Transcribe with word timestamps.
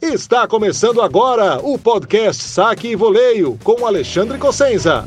Está 0.00 0.46
começando 0.46 1.02
agora 1.02 1.58
o 1.58 1.76
podcast 1.76 2.44
Saque 2.44 2.86
e 2.86 2.94
Voleio 2.94 3.58
com 3.64 3.84
Alexandre 3.84 4.38
Cossenza. 4.38 5.04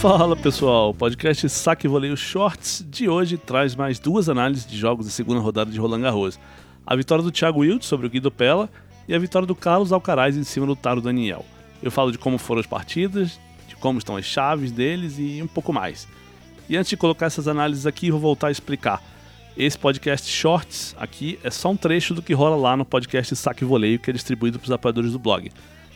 Fala 0.00 0.36
pessoal, 0.36 0.90
o 0.90 0.94
podcast 0.94 1.48
Saque 1.48 1.88
e 1.88 1.90
Voleio 1.90 2.16
Shorts 2.16 2.86
de 2.88 3.08
hoje 3.08 3.36
traz 3.36 3.74
mais 3.74 3.98
duas 3.98 4.28
análises 4.28 4.64
de 4.64 4.78
jogos 4.78 5.06
da 5.06 5.12
segunda 5.12 5.40
rodada 5.40 5.72
de 5.72 5.80
Roland 5.80 6.02
Garros 6.02 6.38
a 6.90 6.96
vitória 6.96 7.22
do 7.22 7.30
Thiago 7.30 7.60
Wild 7.60 7.86
sobre 7.86 8.08
o 8.08 8.10
Guido 8.10 8.32
Pella 8.32 8.68
e 9.06 9.14
a 9.14 9.18
vitória 9.18 9.46
do 9.46 9.54
Carlos 9.54 9.92
Alcaraz 9.92 10.36
em 10.36 10.42
cima 10.42 10.66
do 10.66 10.74
Taro 10.74 11.00
Daniel. 11.00 11.46
Eu 11.80 11.88
falo 11.88 12.10
de 12.10 12.18
como 12.18 12.36
foram 12.36 12.58
as 12.58 12.66
partidas, 12.66 13.38
de 13.68 13.76
como 13.76 14.00
estão 14.00 14.16
as 14.16 14.24
chaves 14.24 14.72
deles 14.72 15.14
e 15.16 15.40
um 15.40 15.46
pouco 15.46 15.72
mais. 15.72 16.08
E 16.68 16.76
antes 16.76 16.90
de 16.90 16.96
colocar 16.96 17.26
essas 17.26 17.46
análises 17.46 17.86
aqui, 17.86 18.10
vou 18.10 18.18
voltar 18.18 18.48
a 18.48 18.50
explicar. 18.50 19.00
Esse 19.56 19.78
podcast 19.78 20.28
Shorts 20.28 20.96
aqui 20.98 21.38
é 21.44 21.50
só 21.50 21.70
um 21.70 21.76
trecho 21.76 22.12
do 22.12 22.22
que 22.22 22.34
rola 22.34 22.56
lá 22.56 22.76
no 22.76 22.84
podcast 22.84 23.36
Saque 23.36 23.64
Voleio, 23.64 24.00
que 24.00 24.10
é 24.10 24.12
distribuído 24.12 24.58
para 24.58 24.66
os 24.66 24.72
apoiadores 24.72 25.12
do 25.12 25.18
blog. 25.20 25.48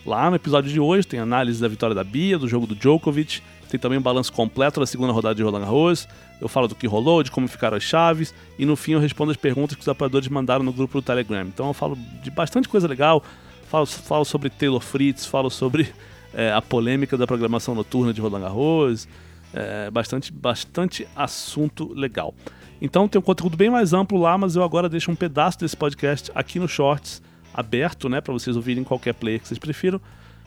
Lá 0.07 0.31
no 0.31 0.37
episódio 0.37 0.71
de 0.71 0.79
hoje 0.79 1.09
tem 1.09 1.19
análise 1.19 1.61
da 1.61 1.67
vitória 1.67 1.95
da 1.95 2.05
Bia, 2.05 2.39
do 2.39 2.47
jogo 2.47 2.69
do 2.69 2.77
Djokovic, 2.77 3.43
tem 3.69 3.81
também 3.81 3.99
um 3.99 4.03
balanço 4.03 4.33
completo 4.33 4.79
da 4.79 4.87
segunda 4.87 5.13
rodada 5.13 5.35
de 5.35 5.43
Roland 5.43 5.63
Garros, 5.63 6.07
eu 6.45 6.49
falo 6.49 6.69
do 6.69 6.75
que 6.75 6.87
rolou, 6.87 7.23
de 7.23 7.31
como 7.31 7.49
ficaram 7.49 7.75
as 7.75 7.83
chaves, 7.83 8.35
e 8.59 8.67
no 8.67 8.77
fim 8.77 8.93
eu 8.93 9.01
respondo 9.01 9.31
as 9.31 9.37
perguntas 9.37 9.75
que 9.75 9.81
os 9.81 9.89
apoiadores 9.89 10.29
mandaram 10.29 10.63
no 10.63 10.75
grupo 10.75 11.01
do 11.01 11.03
Telegram. 11.03 11.47
Então 11.47 11.69
eu 11.69 11.73
falo 11.73 11.97
de 12.23 12.31
bastante 12.31 12.69
coisa 12.69 12.87
legal, 12.87 13.25
falo, 13.67 13.87
falo 13.87 14.27
sobre 14.27 14.51
Taylor 14.51 14.81
Fritz, 14.81 15.25
falo 15.25 15.49
sobre 15.49 15.91
é, 16.35 16.53
a 16.53 16.61
polêmica 16.61 17.17
da 17.17 17.27
programação 17.27 17.75
noturna 17.75 18.13
de 18.13 18.21
Roland 18.21 18.43
Garros, 18.43 19.09
é, 19.55 19.91
bastante, 19.91 20.31
bastante 20.31 21.09
assunto 21.17 21.91
legal. 21.95 22.35
Então 22.79 23.09
tem 23.09 23.19
um 23.19 23.23
conteúdo 23.23 23.57
bem 23.57 23.71
mais 23.71 23.95
amplo 23.95 24.19
lá, 24.19 24.37
mas 24.37 24.55
eu 24.55 24.63
agora 24.63 24.87
deixo 24.87 25.11
um 25.11 25.17
pedaço 25.17 25.59
desse 25.59 25.75
podcast 25.75 26.31
aqui 26.35 26.59
no 26.59 26.69
Shorts, 26.69 27.23
aberto, 27.55 28.07
né, 28.07 28.21
para 28.21 28.35
vocês 28.35 28.55
ouvirem 28.55 28.83
em 28.83 28.85
qualquer 28.85 29.15
player 29.15 29.41
que 29.41 29.49
vocês 29.49 29.59
prefiram, 29.59 29.99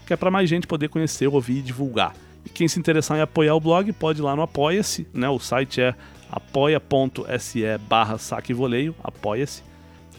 que 0.06 0.14
é 0.14 0.16
para 0.16 0.30
mais 0.30 0.48
gente 0.48 0.68
poder 0.68 0.90
conhecer, 0.90 1.26
ouvir 1.28 1.58
e 1.58 1.62
divulgar. 1.64 2.14
E 2.46 2.50
quem 2.50 2.68
se 2.68 2.80
interessar 2.80 3.18
em 3.18 3.22
apoiar 3.22 3.56
o 3.56 3.60
blog 3.60 3.92
pode 3.94 4.20
ir 4.20 4.24
lá 4.24 4.36
no 4.36 4.42
Apoia-se, 4.42 5.08
né? 5.14 5.30
O 5.30 5.40
site 5.40 5.82
é 5.82 5.96
apoia.se 6.32 7.64
barra 7.88 8.18
saque 8.18 8.54
voleio, 8.54 8.96
apoia-se. 9.04 9.64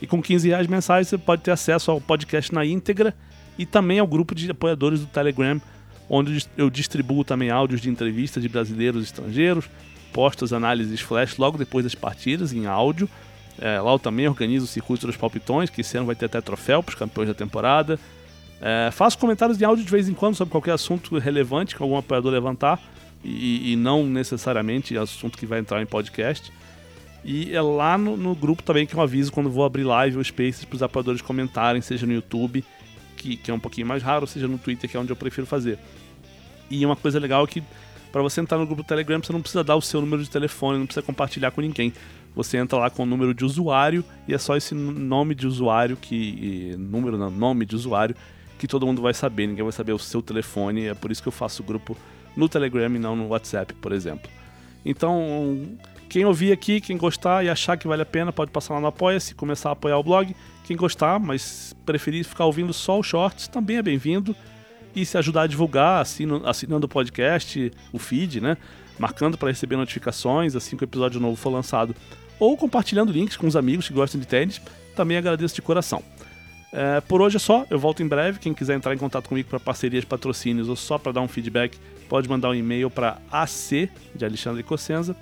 E 0.01 0.07
com 0.07 0.23
15 0.23 0.49
reais 0.49 0.67
mensais 0.67 1.09
você 1.09 1.19
pode 1.19 1.43
ter 1.43 1.51
acesso 1.51 1.91
ao 1.91 2.01
podcast 2.01 2.55
na 2.55 2.65
íntegra 2.65 3.15
e 3.59 3.67
também 3.67 3.99
ao 3.99 4.07
grupo 4.07 4.35
de 4.35 4.51
apoiadores 4.51 5.01
do 5.01 5.07
Telegram, 5.07 5.61
onde 6.09 6.47
eu 6.57 6.71
distribuo 6.71 7.25
também 7.25 7.51
áudios 7.51 7.81
de 7.81 7.91
entrevistas 7.91 8.43
de 8.43 8.49
brasileiros 8.49 9.03
e 9.03 9.05
estrangeiros, 9.07 9.69
posto 10.13 10.45
as 10.45 10.53
análises 10.53 11.01
flash 11.01 11.37
logo 11.37 11.59
depois 11.59 11.85
das 11.85 11.95
partidas 11.95 12.53
em 12.53 12.67
áudio. 12.67 13.09
É, 13.61 13.81
lá 13.81 13.91
eu 13.91 13.99
também 13.99 14.29
organizo 14.29 14.65
o 14.65 14.69
circuito 14.69 15.07
dos 15.07 15.17
palpitões, 15.17 15.69
que 15.69 15.81
esse 15.81 15.97
ano 15.97 16.07
vai 16.07 16.15
ter 16.15 16.27
até 16.27 16.41
troféu 16.41 16.83
para 16.83 16.93
os 16.93 16.99
campeões 16.99 17.29
da 17.29 17.35
temporada. 17.35 17.99
É, 18.61 18.91
faço 18.91 19.17
comentários 19.19 19.57
de 19.57 19.65
áudio 19.65 19.85
de 19.85 19.91
vez 19.91 20.09
em 20.09 20.15
quando 20.15 20.35
sobre 20.35 20.51
qualquer 20.51 20.73
assunto 20.73 21.17
relevante 21.19 21.77
que 21.77 21.83
algum 21.83 21.97
apoiador 21.97 22.33
levantar 22.33 22.81
e, 23.23 23.73
e 23.73 23.77
não 23.77 24.05
necessariamente 24.05 24.97
assunto 24.97 25.39
que 25.39 25.47
vai 25.47 25.61
entrar 25.61 25.81
em 25.81 25.87
podcast. 25.87 26.53
E 27.25 27.55
é 27.55 27.61
lá 27.61 27.99
no, 27.99 28.17
no, 28.17 28.35
grupo 28.35 28.63
também 28.63 28.87
que 28.87 28.95
eu 28.95 29.01
aviso 29.01 29.33
quando 29.33 29.51
vou 29.51 29.65
abrir 29.65 29.85
live 29.85 30.17
ou 30.17 30.25
spaces 30.25 30.65
para 30.65 30.77
os 30.77 30.83
apoiadores 30.83 31.21
comentarem, 31.21 31.83
seja 31.83 32.07
no 32.07 32.13
YouTube, 32.13 32.65
que, 33.17 33.37
que 33.37 33.51
é 33.51 33.55
um 33.55 33.59
pouquinho 33.59 33.87
mais 33.87 34.03
raro, 34.03 34.27
seja 34.27 34.47
no 34.47 34.59
Twitter, 34.59 34.89
que 34.89 34.97
é 34.97 35.01
onde 35.01 35.11
eu 35.11 35.17
prefiro 35.17 35.47
fazer. 35.47 35.79
E 36.71 36.85
uma 36.85 36.97
coisa 36.97 37.19
legal 37.19 37.45
é 37.45 37.47
que 37.47 37.63
para 38.13 38.23
você 38.23 38.41
entrar 38.41 38.59
no 38.59 38.67
grupo 38.67 38.83
do 38.83 38.87
Telegram, 38.87 39.21
você 39.23 39.33
não 39.33 39.41
precisa 39.41 39.63
dar 39.63 39.77
o 39.77 39.83
seu 39.83 40.01
número 40.01 40.23
de 40.23 40.31
telefone, 40.31 40.79
não 40.79 40.87
precisa 40.87 41.05
compartilhar 41.05 41.51
com 41.51 41.61
ninguém. 41.61 41.93
Você 42.35 42.57
entra 42.57 42.79
lá 42.79 42.89
com 42.89 43.03
o 43.03 43.07
número 43.07 43.35
de 43.35 43.45
usuário 43.45 44.05
e 44.27 44.33
é 44.33 44.39
só 44.39 44.57
esse 44.57 44.75
nome 44.75 45.35
de 45.35 45.47
usuário 45.47 45.97
que. 45.97 46.75
número, 46.79 47.19
não, 47.19 47.31
nome 47.31 47.67
de 47.67 47.75
usuário 47.75 48.15
que 48.59 48.67
todo 48.67 48.87
mundo 48.87 49.01
vai 49.01 49.15
saber, 49.15 49.47
ninguém 49.47 49.63
vai 49.63 49.73
saber 49.73 49.93
o 49.93 49.99
seu 49.99 50.21
telefone, 50.21 50.87
é 50.87 50.95
por 50.95 51.11
isso 51.11 51.23
que 51.23 51.29
eu 51.29 51.33
faço 51.33 51.63
o 51.63 51.65
grupo 51.65 51.97
no 52.37 52.49
Telegram 52.49 52.95
e 52.95 52.99
não 52.99 53.17
no 53.17 53.29
WhatsApp, 53.29 53.73
por 53.75 53.93
exemplo. 53.93 54.31
Então, 54.85 55.67
quem 56.09 56.25
ouvir 56.25 56.53
aqui, 56.53 56.81
quem 56.81 56.97
gostar 56.97 57.45
e 57.45 57.51
achar 57.51 57.77
que 57.77 57.87
vale 57.87 58.03
a 58.03 58.07
pena, 58.07 58.33
pode 58.33 58.51
passar 58.51 58.75
lá 58.75 58.81
no 58.81 58.87
Apoia-se, 58.87 59.35
começar 59.35 59.69
a 59.69 59.73
apoiar 59.73 59.99
o 59.99 60.03
blog. 60.03 60.35
Quem 60.65 60.77
gostar, 60.77 61.19
mas 61.19 61.75
preferir 61.85 62.25
ficar 62.25 62.47
ouvindo 62.47 62.73
só 62.73 62.99
os 62.99 63.07
shorts, 63.07 63.49
também 63.49 63.77
é 63.77 63.83
bem-vindo. 63.83 64.35
E 64.95 65.05
se 65.05 65.19
ajudar 65.19 65.43
a 65.43 65.47
divulgar, 65.47 66.03
assinando 66.47 66.87
o 66.87 66.89
podcast, 66.89 67.71
o 67.93 67.99
feed, 67.99 68.41
né? 68.41 68.57
Marcando 68.99 69.37
para 69.37 69.49
receber 69.49 69.77
notificações 69.77 70.57
assim 70.57 70.77
que 70.77 70.83
o 70.83 70.87
episódio 70.87 71.21
novo 71.21 71.37
for 71.37 71.51
lançado. 71.51 71.95
Ou 72.39 72.57
compartilhando 72.57 73.13
links 73.13 73.37
com 73.37 73.47
os 73.47 73.57
amigos 73.57 73.87
que 73.87 73.95
gostam 73.95 74.21
de 74.21 74.27
tênis, 74.27 74.61
também 74.97 75.17
agradeço 75.17 75.55
de 75.55 75.63
coração. 75.63 76.03
É, 76.73 77.01
por 77.01 77.23
hoje 77.23 77.37
é 77.37 77.39
só, 77.39 77.65
eu 77.71 77.79
volto 77.79 78.03
em 78.03 78.07
breve. 78.07 78.39
Quem 78.39 78.53
quiser 78.53 78.77
entrar 78.77 78.95
em 78.95 78.99
contato 78.99 79.27
comigo 79.29 79.49
para 79.49 79.59
parcerias, 79.59 80.05
patrocínios 80.05 80.69
ou 80.69 80.77
só 80.77 80.99
para 80.99 81.13
dar 81.13 81.23
um 81.23 81.29
feedback, 81.29 81.79
pode 82.09 82.29
mandar 82.29 82.51
um 82.51 82.55
e-mail 82.55 82.91
para 82.91 83.17
ac 83.31 83.91
de 84.15 84.25
Alexandre 84.25 84.63
Cossenza. 84.63 85.17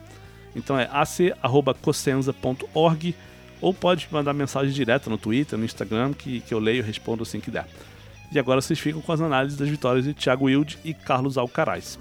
Então 0.55 0.79
é 0.79 0.89
ac@cossenza.org 0.91 3.15
ou 3.61 3.73
pode 3.73 4.09
mandar 4.11 4.33
mensagem 4.33 4.73
direta 4.73 5.09
no 5.09 5.19
Twitter, 5.19 5.57
no 5.59 5.65
Instagram, 5.65 6.13
que, 6.13 6.41
que 6.41 6.53
eu 6.53 6.59
leio 6.59 6.79
e 6.79 6.83
respondo 6.83 7.23
assim 7.23 7.41
que 7.41 7.51
der. 7.51 7.67
E 8.33 8.39
agora 8.39 8.61
vocês 8.61 8.79
ficam 8.79 9.01
com 9.01 9.13
as 9.13 9.21
análises 9.21 9.57
das 9.57 9.69
vitórias 9.69 10.05
de 10.05 10.15
Thiago 10.15 10.47
Wilde 10.47 10.79
e 10.85 10.93
Carlos 10.93 11.39
Alcaraz. 11.39 11.99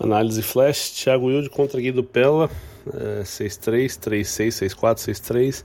Análise 0.00 0.42
flash: 0.42 0.90
Thiago 0.90 1.26
Wilde 1.26 1.50
contra 1.50 1.80
Guido 1.80 2.04
Pella, 2.04 2.50
é, 2.92 3.22
6-3, 3.22 3.98
3-6, 3.98 4.74
6-4, 4.74 4.96
6-3. 4.96 5.64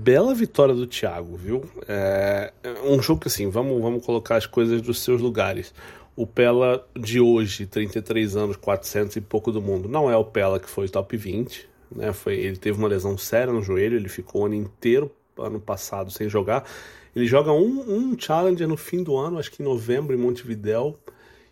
Bela 0.00 0.34
vitória 0.34 0.74
do 0.74 0.86
Thiago, 0.86 1.36
viu? 1.36 1.62
É 1.86 2.50
um 2.84 3.02
jogo 3.02 3.20
que, 3.20 3.28
assim, 3.28 3.50
vamos, 3.50 3.82
vamos 3.82 4.04
colocar 4.04 4.36
as 4.36 4.46
coisas 4.46 4.80
dos 4.80 5.00
seus 5.00 5.20
lugares. 5.20 5.74
O 6.16 6.26
Pela 6.26 6.86
de 6.98 7.20
hoje, 7.20 7.66
33 7.66 8.34
anos, 8.34 8.56
400 8.56 9.16
e 9.16 9.20
pouco 9.20 9.52
do 9.52 9.60
mundo, 9.60 9.90
não 9.90 10.10
é 10.10 10.16
o 10.16 10.24
Pela 10.24 10.58
que 10.58 10.70
foi 10.70 10.88
top 10.88 11.14
20. 11.18 11.68
Né? 11.94 12.14
Foi, 12.14 12.34
ele 12.34 12.56
teve 12.56 12.78
uma 12.78 12.88
lesão 12.88 13.18
séria 13.18 13.52
no 13.52 13.62
joelho, 13.62 13.96
ele 13.96 14.08
ficou 14.08 14.42
o 14.42 14.46
ano 14.46 14.54
inteiro, 14.54 15.10
ano 15.38 15.60
passado, 15.60 16.10
sem 16.10 16.30
jogar. 16.30 16.64
Ele 17.14 17.26
joga 17.26 17.52
um, 17.52 17.84
um 17.86 18.18
Challenger 18.18 18.66
no 18.66 18.78
fim 18.78 19.02
do 19.02 19.18
ano, 19.18 19.38
acho 19.38 19.50
que 19.50 19.62
em 19.62 19.66
novembro, 19.66 20.16
em 20.16 20.18
Montevidéu, 20.18 20.98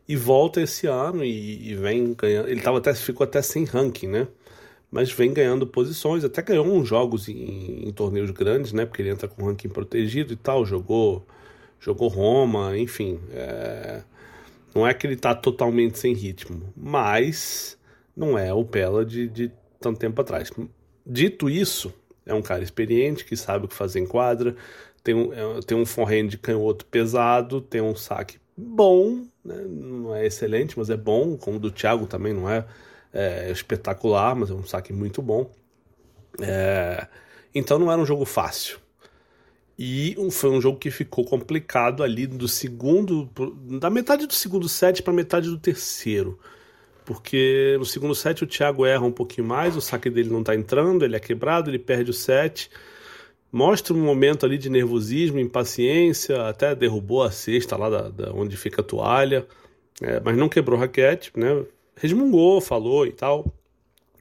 e 0.08 0.16
volta 0.16 0.62
esse 0.62 0.86
ano 0.86 1.22
e, 1.22 1.70
e 1.70 1.74
vem 1.74 2.14
ganhando. 2.14 2.48
Ele 2.48 2.62
tava 2.62 2.78
até, 2.78 2.94
ficou 2.94 3.24
até 3.24 3.42
sem 3.42 3.64
ranking, 3.64 4.06
né? 4.06 4.28
Mas 4.90 5.12
vem 5.12 5.32
ganhando 5.32 5.66
posições, 5.66 6.24
até 6.24 6.40
ganhou 6.42 6.66
uns 6.66 6.88
jogos 6.88 7.28
em, 7.28 7.86
em, 7.86 7.92
torneios 7.92 8.30
grandes, 8.30 8.72
né? 8.72 8.86
Porque 8.86 9.02
ele 9.02 9.10
entra 9.10 9.28
com 9.28 9.44
ranking 9.44 9.68
protegido 9.68 10.32
e 10.32 10.36
tal, 10.36 10.64
jogou, 10.64 11.26
jogou 11.78 12.08
Roma, 12.08 12.76
enfim. 12.78 13.20
É... 13.32 14.02
Não 14.74 14.86
é 14.86 14.94
que 14.94 15.06
ele 15.06 15.16
tá 15.16 15.34
totalmente 15.34 15.98
sem 15.98 16.14
ritmo, 16.14 16.72
mas 16.76 17.76
não 18.16 18.38
é 18.38 18.52
o 18.52 18.64
Pela 18.64 19.04
de, 19.04 19.28
de 19.28 19.52
tanto 19.80 19.98
tempo 19.98 20.20
atrás. 20.20 20.50
Dito 21.06 21.50
isso, 21.50 21.92
é 22.24 22.32
um 22.32 22.42
cara 22.42 22.62
experiente 22.62 23.24
que 23.24 23.36
sabe 23.36 23.66
o 23.66 23.68
que 23.68 23.74
fazer 23.74 24.00
em 24.00 24.06
quadra, 24.06 24.56
tem 25.02 25.14
um, 25.14 25.32
é, 25.32 25.60
tem 25.66 25.76
um 25.76 25.86
forehand 25.86 26.28
de 26.28 26.38
canhoto 26.38 26.84
pesado, 26.86 27.60
tem 27.60 27.80
um 27.80 27.94
saque 27.94 28.38
bom, 28.56 29.24
né? 29.44 29.56
não 29.68 30.14
é 30.14 30.26
excelente, 30.26 30.78
mas 30.78 30.90
é 30.90 30.96
bom, 30.96 31.36
como 31.36 31.58
o 31.58 31.60
do 31.60 31.70
Thiago 31.70 32.06
também 32.06 32.32
não 32.32 32.48
é 32.48 32.66
é, 33.12 33.50
espetacular, 33.50 34.34
mas 34.34 34.50
é 34.50 34.54
um 34.54 34.64
saque 34.64 34.92
muito 34.92 35.22
bom. 35.22 35.50
É, 36.40 37.06
então 37.54 37.78
não 37.78 37.90
era 37.90 38.00
um 38.00 38.06
jogo 38.06 38.24
fácil. 38.24 38.78
E 39.78 40.16
foi 40.32 40.50
um 40.50 40.60
jogo 40.60 40.78
que 40.78 40.90
ficou 40.90 41.24
complicado 41.24 42.02
ali 42.02 42.26
do 42.26 42.48
segundo. 42.48 43.30
da 43.80 43.88
metade 43.88 44.26
do 44.26 44.34
segundo 44.34 44.68
set 44.68 45.02
para 45.02 45.12
metade 45.12 45.48
do 45.48 45.58
terceiro. 45.58 46.38
Porque 47.04 47.76
no 47.78 47.86
segundo 47.86 48.14
set 48.14 48.42
o 48.42 48.46
Thiago 48.46 48.84
erra 48.84 49.04
um 49.04 49.12
pouquinho 49.12 49.46
mais, 49.46 49.76
o 49.76 49.80
saque 49.80 50.10
dele 50.10 50.30
não 50.30 50.40
está 50.40 50.54
entrando, 50.54 51.04
ele 51.04 51.16
é 51.16 51.20
quebrado, 51.20 51.70
ele 51.70 51.78
perde 51.78 52.10
o 52.10 52.14
set. 52.14 52.70
Mostra 53.50 53.94
um 53.94 54.04
momento 54.04 54.44
ali 54.44 54.58
de 54.58 54.68
nervosismo, 54.68 55.38
impaciência, 55.38 56.48
até 56.48 56.74
derrubou 56.74 57.22
a 57.22 57.30
cesta 57.30 57.76
lá 57.76 57.88
da, 57.88 58.08
da 58.10 58.32
onde 58.34 58.56
fica 58.58 58.82
a 58.82 58.84
toalha, 58.84 59.46
é, 60.02 60.20
mas 60.20 60.36
não 60.36 60.48
quebrou 60.50 60.78
raquete, 60.78 61.32
né? 61.34 61.64
Resmungou, 62.00 62.60
falou 62.60 63.06
e 63.06 63.12
tal. 63.12 63.52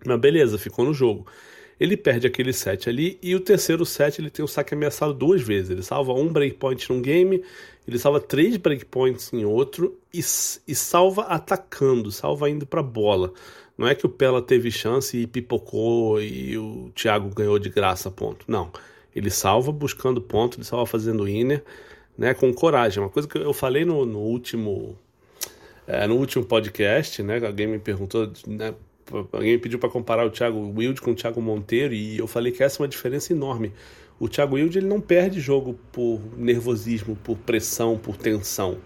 Mas 0.06 0.20
beleza, 0.20 0.58
ficou 0.58 0.86
no 0.86 0.94
jogo. 0.94 1.26
Ele 1.80 1.96
perde 1.96 2.26
aquele 2.26 2.52
set 2.52 2.90
ali 2.90 3.20
e 3.22 3.36
o 3.36 3.40
terceiro 3.40 3.86
set 3.86 4.20
ele 4.20 4.32
tem 4.32 4.44
o 4.44 4.48
saque 4.48 4.74
ameaçado 4.74 5.14
duas 5.14 5.42
vezes. 5.42 5.70
Ele 5.70 5.84
salva 5.84 6.14
um 6.14 6.28
breakpoint 6.28 6.90
num 6.90 7.02
game, 7.02 7.44
ele 7.88 8.00
salva 8.00 8.20
três 8.20 8.58
breakpoints 8.58 9.32
em 9.32 9.46
outro 9.46 9.98
e, 10.14 10.20
e 10.20 10.76
salva 10.76 11.24
atacando, 11.24 12.12
salva 12.12 12.50
indo 12.50 12.66
para 12.66 12.82
bola. 12.82 13.32
Não 13.78 13.88
é 13.88 13.94
que 13.94 14.08
o 14.08 14.10
Pela 14.10 14.42
teve 14.42 14.72
chance 14.72 15.16
e 15.16 15.28
pipocou 15.28 16.20
e 16.20 16.58
o 16.58 16.92
Thiago 16.96 17.30
ganhou 17.30 17.60
de 17.60 17.70
graça, 17.70 18.10
ponto. 18.10 18.44
Não. 18.48 18.72
Ele 19.16 19.30
salva 19.30 19.72
buscando 19.72 20.20
ponto, 20.20 20.58
ele 20.58 20.66
salva 20.66 20.86
fazendo 20.88 21.28
inner, 21.28 21.64
né, 22.18 22.34
com 22.34 22.52
coragem. 22.52 23.02
Uma 23.02 23.10
coisa 23.10 23.28
que 23.28 23.38
eu 23.38 23.54
falei 23.54 23.86
no, 23.86 24.04
no 24.04 24.20
último 24.20 24.98
é, 25.88 26.06
no 26.06 26.16
último 26.16 26.44
podcast, 26.46 27.24
né, 27.24 27.40
alguém 27.46 27.66
me 27.66 27.80
perguntou, 27.80 28.30
né, 28.46 28.74
alguém 29.32 29.54
me 29.54 29.58
pediu 29.58 29.80
para 29.80 29.90
comparar 29.90 30.26
o 30.26 30.30
Thiago 30.30 30.74
Wilde 30.78 31.00
com 31.00 31.12
o 31.12 31.16
Thiago 31.16 31.42
Monteiro 31.42 31.94
e 31.94 32.18
eu 32.18 32.28
falei 32.28 32.52
que 32.52 32.62
essa 32.62 32.78
é 32.78 32.84
uma 32.84 32.90
diferença 32.90 33.32
enorme. 33.32 33.72
O 34.20 34.28
Thiago 34.28 34.56
Wilde 34.56 34.80
ele 34.80 34.88
não 34.88 35.00
perde 35.00 35.40
jogo 35.40 35.80
por 35.92 36.20
nervosismo, 36.36 37.16
por 37.16 37.38
pressão, 37.38 37.98
por 37.98 38.18
tensão. 38.18 38.80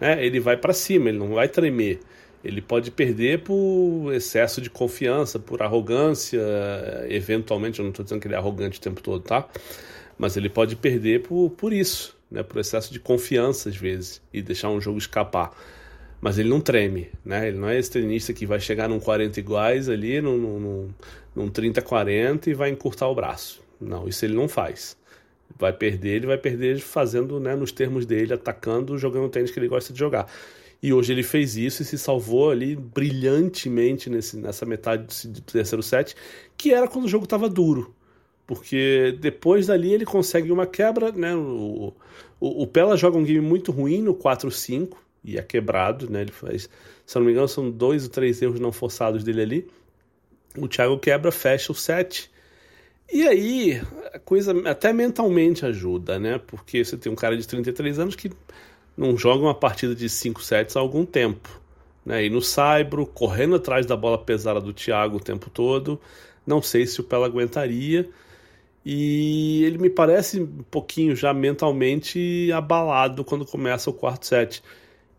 Né? 0.00 0.24
Ele 0.24 0.38
vai 0.38 0.56
para 0.56 0.72
cima, 0.72 1.08
ele 1.08 1.18
não 1.18 1.34
vai 1.34 1.48
tremer. 1.48 2.00
Ele 2.44 2.60
pode 2.60 2.90
perder 2.90 3.42
por 3.42 4.12
excesso 4.12 4.60
de 4.60 4.68
confiança, 4.68 5.38
por 5.38 5.62
arrogância, 5.62 6.42
eventualmente, 7.08 7.78
eu 7.78 7.84
não 7.84 7.90
estou 7.90 8.04
dizendo 8.04 8.20
que 8.20 8.28
ele 8.28 8.34
é 8.34 8.36
arrogante 8.36 8.78
o 8.78 8.82
tempo 8.82 9.00
todo, 9.00 9.22
tá? 9.22 9.48
Mas 10.18 10.36
ele 10.36 10.50
pode 10.50 10.76
perder 10.76 11.22
por, 11.22 11.50
por 11.50 11.72
isso, 11.72 12.14
né? 12.30 12.42
por 12.42 12.60
excesso 12.60 12.92
de 12.92 13.00
confiança 13.00 13.70
às 13.70 13.76
vezes, 13.76 14.20
e 14.30 14.42
deixar 14.42 14.68
um 14.68 14.78
jogo 14.78 14.98
escapar. 14.98 15.52
Mas 16.24 16.38
ele 16.38 16.48
não 16.48 16.58
treme, 16.58 17.10
né? 17.22 17.48
Ele 17.48 17.58
não 17.58 17.68
é 17.68 17.78
esse 17.78 17.90
tenista 17.90 18.32
que 18.32 18.46
vai 18.46 18.58
chegar 18.58 18.88
num 18.88 18.98
40 18.98 19.38
iguais 19.38 19.90
ali, 19.90 20.22
num, 20.22 20.38
num, 20.38 20.88
num 21.36 21.50
30-40 21.50 22.46
e 22.46 22.54
vai 22.54 22.70
encurtar 22.70 23.08
o 23.08 23.14
braço. 23.14 23.62
Não, 23.78 24.08
isso 24.08 24.24
ele 24.24 24.32
não 24.32 24.48
faz. 24.48 24.96
Vai 25.58 25.70
perder, 25.70 26.16
ele 26.16 26.26
vai 26.26 26.38
perder 26.38 26.80
fazendo, 26.80 27.38
né, 27.38 27.54
nos 27.54 27.72
termos 27.72 28.06
dele, 28.06 28.32
atacando, 28.32 28.96
jogando 28.96 29.26
o 29.26 29.28
tênis 29.28 29.50
que 29.50 29.58
ele 29.58 29.68
gosta 29.68 29.92
de 29.92 29.98
jogar. 29.98 30.26
E 30.82 30.94
hoje 30.94 31.12
ele 31.12 31.22
fez 31.22 31.58
isso 31.58 31.82
e 31.82 31.84
se 31.84 31.98
salvou 31.98 32.50
ali 32.50 32.74
brilhantemente 32.74 34.08
nesse, 34.08 34.38
nessa 34.38 34.64
metade 34.64 35.28
do 35.28 35.42
terceiro 35.42 35.82
set, 35.82 36.16
que 36.56 36.72
era 36.72 36.88
quando 36.88 37.04
o 37.04 37.08
jogo 37.08 37.24
estava 37.24 37.50
duro. 37.50 37.94
Porque 38.46 39.14
depois 39.20 39.66
dali 39.66 39.92
ele 39.92 40.06
consegue 40.06 40.50
uma 40.50 40.66
quebra, 40.66 41.12
né? 41.12 41.34
O, 41.34 41.92
o, 42.40 42.62
o 42.62 42.66
Pella 42.66 42.96
joga 42.96 43.18
um 43.18 43.24
game 43.24 43.46
muito 43.46 43.70
ruim 43.70 44.00
no 44.00 44.14
4-5 44.14 45.03
e 45.24 45.38
é 45.38 45.42
quebrado, 45.42 46.10
né? 46.10 46.20
Ele 46.20 46.32
faz, 46.32 46.68
se 47.06 47.16
não 47.16 47.24
me 47.24 47.32
engano, 47.32 47.48
são 47.48 47.70
dois 47.70 48.04
ou 48.04 48.10
três 48.10 48.42
erros 48.42 48.60
não 48.60 48.70
forçados 48.70 49.24
dele 49.24 49.42
ali. 49.42 49.68
O 50.58 50.68
Thiago 50.68 50.98
quebra, 50.98 51.32
fecha 51.32 51.72
o 51.72 51.74
set. 51.74 52.30
E 53.12 53.26
aí, 53.26 53.82
a 54.12 54.18
coisa 54.18 54.52
até 54.68 54.92
mentalmente 54.92 55.64
ajuda, 55.64 56.18
né? 56.18 56.38
Porque 56.38 56.84
você 56.84 56.96
tem 56.96 57.10
um 57.10 57.16
cara 57.16 57.36
de 57.36 57.46
33 57.46 57.98
anos 57.98 58.14
que 58.14 58.30
não 58.96 59.16
joga 59.16 59.44
uma 59.44 59.54
partida 59.54 59.94
de 59.94 60.08
5 60.08 60.42
sets 60.42 60.76
há 60.76 60.80
algum 60.80 61.04
tempo. 61.04 61.60
Né? 62.04 62.26
E 62.26 62.30
no 62.30 62.42
Saibro, 62.42 63.06
correndo 63.06 63.56
atrás 63.56 63.86
da 63.86 63.96
bola 63.96 64.18
pesada 64.18 64.60
do 64.60 64.72
Thiago 64.72 65.16
o 65.16 65.20
tempo 65.20 65.50
todo. 65.50 66.00
Não 66.46 66.60
sei 66.60 66.86
se 66.86 67.00
o 67.00 67.04
Pela 67.04 67.26
aguentaria. 67.26 68.08
E 68.84 69.64
ele 69.64 69.78
me 69.78 69.88
parece 69.88 70.42
um 70.42 70.62
pouquinho 70.70 71.16
já 71.16 71.32
mentalmente 71.32 72.52
abalado 72.52 73.24
quando 73.24 73.46
começa 73.46 73.88
o 73.88 73.94
quarto 73.94 74.26
set. 74.26 74.62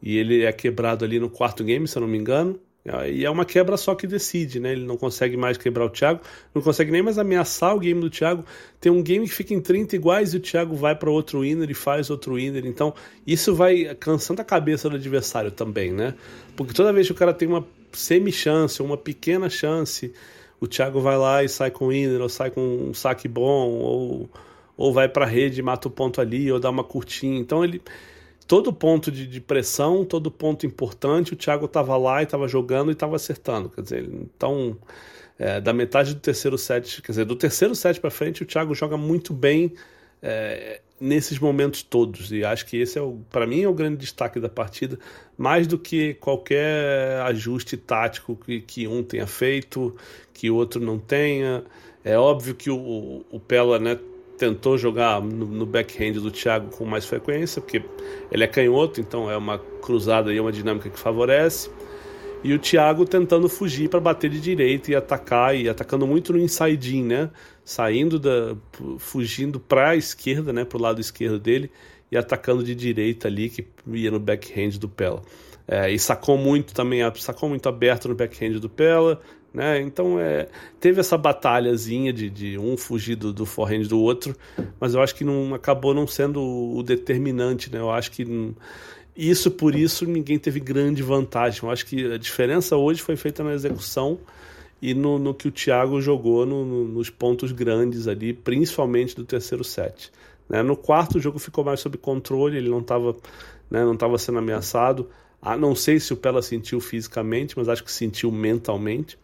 E 0.01 0.17
ele 0.17 0.43
é 0.43 0.51
quebrado 0.51 1.03
ali 1.03 1.19
no 1.19 1.29
quarto 1.29 1.63
game, 1.63 1.87
se 1.87 1.97
eu 1.97 2.01
não 2.01 2.07
me 2.07 2.17
engano. 2.17 2.59
E 3.09 3.25
é 3.25 3.29
uma 3.31 3.45
quebra 3.45 3.77
só 3.77 3.95
que 3.95 4.05
decide, 4.05 4.59
né? 4.59 4.73
Ele 4.73 4.85
não 4.85 4.95
consegue 4.95 5.35
mais 5.35 5.57
quebrar 5.57 5.85
o 5.85 5.89
Thiago, 5.89 6.21
não 6.53 6.61
consegue 6.61 6.91
nem 6.91 7.01
mais 7.01 7.17
ameaçar 7.17 7.75
o 7.75 7.79
game 7.79 7.99
do 7.99 8.11
Thiago. 8.11 8.45
Tem 8.79 8.91
um 8.91 9.01
game 9.01 9.27
que 9.27 9.33
fica 9.33 9.55
em 9.55 9.59
30 9.59 9.95
iguais 9.95 10.35
e 10.35 10.37
o 10.37 10.39
Thiago 10.39 10.75
vai 10.75 10.95
para 10.95 11.09
outro 11.09 11.41
winner 11.41 11.71
e 11.71 11.73
faz 11.73 12.11
outro 12.11 12.35
winner. 12.35 12.63
Então, 12.63 12.93
isso 13.25 13.55
vai 13.55 13.95
cansando 13.95 14.39
a 14.41 14.45
cabeça 14.45 14.87
do 14.87 14.97
adversário 14.97 15.49
também, 15.49 15.91
né? 15.91 16.13
Porque 16.55 16.75
toda 16.75 16.93
vez 16.93 17.07
que 17.07 17.13
o 17.13 17.15
cara 17.15 17.33
tem 17.33 17.47
uma 17.47 17.65
semi-chance, 17.91 18.79
uma 18.83 18.97
pequena 18.97 19.49
chance, 19.49 20.13
o 20.59 20.67
Thiago 20.67 21.01
vai 21.01 21.17
lá 21.17 21.43
e 21.43 21.49
sai 21.49 21.71
com 21.71 21.87
winner, 21.87 22.21
ou 22.21 22.29
sai 22.29 22.51
com 22.51 22.61
um 22.61 22.93
saque 22.93 23.27
bom, 23.27 23.67
ou, 23.71 24.29
ou 24.77 24.93
vai 24.93 25.09
para 25.09 25.25
a 25.25 25.27
rede 25.27 25.59
e 25.59 25.63
mata 25.63 25.87
o 25.87 25.91
ponto 25.91 26.21
ali, 26.21 26.51
ou 26.51 26.59
dá 26.59 26.69
uma 26.69 26.83
curtinha. 26.83 27.39
Então, 27.39 27.63
ele 27.63 27.81
todo 28.47 28.71
ponto 28.71 29.11
de, 29.11 29.25
de, 29.25 29.41
pressão, 29.41 30.05
todo 30.05 30.29
ponto 30.29 30.65
importante, 30.65 31.33
o 31.33 31.35
Thiago 31.35 31.65
estava 31.65 31.97
lá 31.97 32.21
e 32.21 32.25
estava 32.25 32.47
jogando 32.47 32.89
e 32.89 32.93
estava 32.93 33.15
acertando. 33.15 33.69
Quer 33.69 33.81
dizer, 33.81 34.03
então, 34.03 34.77
é, 35.37 35.59
da 35.59 35.73
metade 35.73 36.13
do 36.13 36.19
terceiro 36.19 36.57
set, 36.57 37.01
quer 37.01 37.11
dizer, 37.11 37.25
do 37.25 37.35
terceiro 37.35 37.75
set 37.75 37.99
para 37.99 38.11
frente, 38.11 38.43
o 38.43 38.45
Thiago 38.45 38.73
joga 38.75 38.97
muito 38.97 39.33
bem 39.33 39.73
é, 40.21 40.81
nesses 40.99 41.39
momentos 41.39 41.81
todos. 41.83 42.31
E 42.31 42.43
acho 42.43 42.65
que 42.65 42.77
esse 42.77 42.99
é, 42.99 43.01
para 43.29 43.47
mim, 43.47 43.63
é 43.63 43.67
o 43.67 43.73
grande 43.73 43.97
destaque 43.97 44.39
da 44.39 44.49
partida, 44.49 44.99
mais 45.37 45.67
do 45.67 45.77
que 45.77 46.13
qualquer 46.15 47.21
ajuste 47.21 47.75
tático 47.77 48.35
que, 48.35 48.61
que 48.61 48.87
um 48.87 49.03
tenha 49.03 49.27
feito, 49.27 49.95
que 50.33 50.49
o 50.49 50.55
outro 50.55 50.79
não 50.79 50.99
tenha. 50.99 51.63
É 52.03 52.17
óbvio 52.17 52.53
que 52.53 52.69
o, 52.69 53.25
o 53.31 53.39
Pella, 53.39 53.79
né, 53.79 53.97
tentou 54.37 54.77
jogar 54.77 55.21
no, 55.21 55.45
no 55.45 55.65
backhand 55.65 56.13
do 56.13 56.31
Thiago 56.31 56.69
com 56.75 56.85
mais 56.85 57.05
frequência, 57.05 57.61
porque 57.61 57.83
ele 58.31 58.43
é 58.43 58.47
canhoto, 58.47 58.99
então 58.99 59.29
é 59.29 59.37
uma 59.37 59.57
cruzada 59.57 60.33
e 60.33 60.39
uma 60.39 60.51
dinâmica 60.51 60.89
que 60.89 60.99
favorece. 60.99 61.69
E 62.43 62.53
o 62.53 62.59
Thiago 62.59 63.05
tentando 63.05 63.49
fugir 63.49 63.89
para 63.89 63.99
bater 63.99 64.29
de 64.29 64.39
direita 64.39 64.91
e 64.91 64.95
atacar, 64.95 65.55
e 65.55 65.67
atacando 65.67 66.05
muito 66.05 66.31
no 66.31 66.39
inside 66.39 67.01
né? 67.01 67.31
Saindo 67.63 68.19
da. 68.19 68.55
fugindo 68.99 69.59
para 69.59 69.89
a 69.89 69.95
esquerda, 69.95 70.53
né? 70.53 70.63
Para 70.63 70.77
o 70.77 70.81
lado 70.81 71.01
esquerdo 71.01 71.39
dele, 71.39 71.71
e 72.11 72.15
atacando 72.15 72.63
de 72.63 72.75
direita 72.75 73.27
ali, 73.27 73.49
que 73.49 73.65
ia 73.87 74.11
no 74.11 74.19
backhand 74.19 74.77
do 74.79 74.87
Pella. 74.87 75.23
É, 75.67 75.89
e 75.89 75.97
sacou 75.97 76.37
muito 76.37 76.75
também, 76.75 76.99
sacou 77.15 77.49
muito 77.49 77.67
aberto 77.67 78.07
no 78.07 78.13
backhand 78.13 78.59
do 78.59 78.69
Pella, 78.69 79.19
né? 79.55 79.79
Então 79.81 80.19
é, 80.19 80.49
teve 80.81 80.99
essa 80.99 81.17
batalhazinha 81.17 82.11
de, 82.11 82.29
de 82.29 82.59
um 82.59 82.75
fugir 82.75 83.15
do, 83.15 83.45
forehand 83.45 83.87
do 83.87 83.97
outro, 84.01 84.35
mas 84.77 84.93
eu 84.93 85.01
acho 85.01 85.15
que 85.15 85.23
não 85.23 85.55
acabou 85.55 85.93
não 85.93 86.05
sendo 86.05 86.41
o, 86.43 86.83
determinante. 86.83 87.71
Né? 87.71 87.79
Eu 87.79 87.89
acho 87.89 88.11
que 88.11 88.27
isso 89.15 89.49
por 89.49 89.73
isso 89.73 90.05
ninguém 90.05 90.37
teve 90.37 90.59
grande 90.59 91.01
vantagem. 91.01 91.61
Eu 91.63 91.71
acho 91.71 91.85
que 91.85 92.11
a 92.11 92.17
diferença 92.17 92.75
hoje 92.75 93.01
foi 93.01 93.15
feita 93.15 93.45
na 93.45 93.53
execução 93.53 94.19
e 94.81 94.93
no, 94.93 95.17
no 95.17 95.33
que 95.33 95.47
o 95.47 95.51
Thiago 95.51 96.01
jogou 96.01 96.45
no, 96.45 96.65
no, 96.65 96.83
nos 96.89 97.09
pontos 97.09 97.53
grandes 97.53 98.09
ali, 98.09 98.33
principalmente 98.33 99.15
do 99.15 99.23
terceiro 99.23 99.63
set. 99.63 100.11
Né? 100.49 100.61
No 100.61 100.75
quarto 100.75 101.17
o 101.17 101.21
jogo 101.21 101.39
ficou 101.39 101.63
mais 101.63 101.79
sob 101.79 101.97
controle, 101.97 102.57
ele 102.57 102.69
não 102.69 102.81
estava 102.81 103.15
né, 103.71 103.85
não 103.85 103.93
estava 103.93 104.17
sendo 104.17 104.39
ameaçado. 104.39 105.09
Ah, 105.41 105.55
não 105.55 105.73
sei 105.75 105.97
se 105.97 106.11
o 106.11 106.17
Pella 106.17 106.41
sentiu 106.41 106.81
fisicamente, 106.81 107.57
mas 107.57 107.69
acho 107.69 107.85
que 107.85 107.91
sentiu 107.91 108.29
mentalmente 108.33 109.17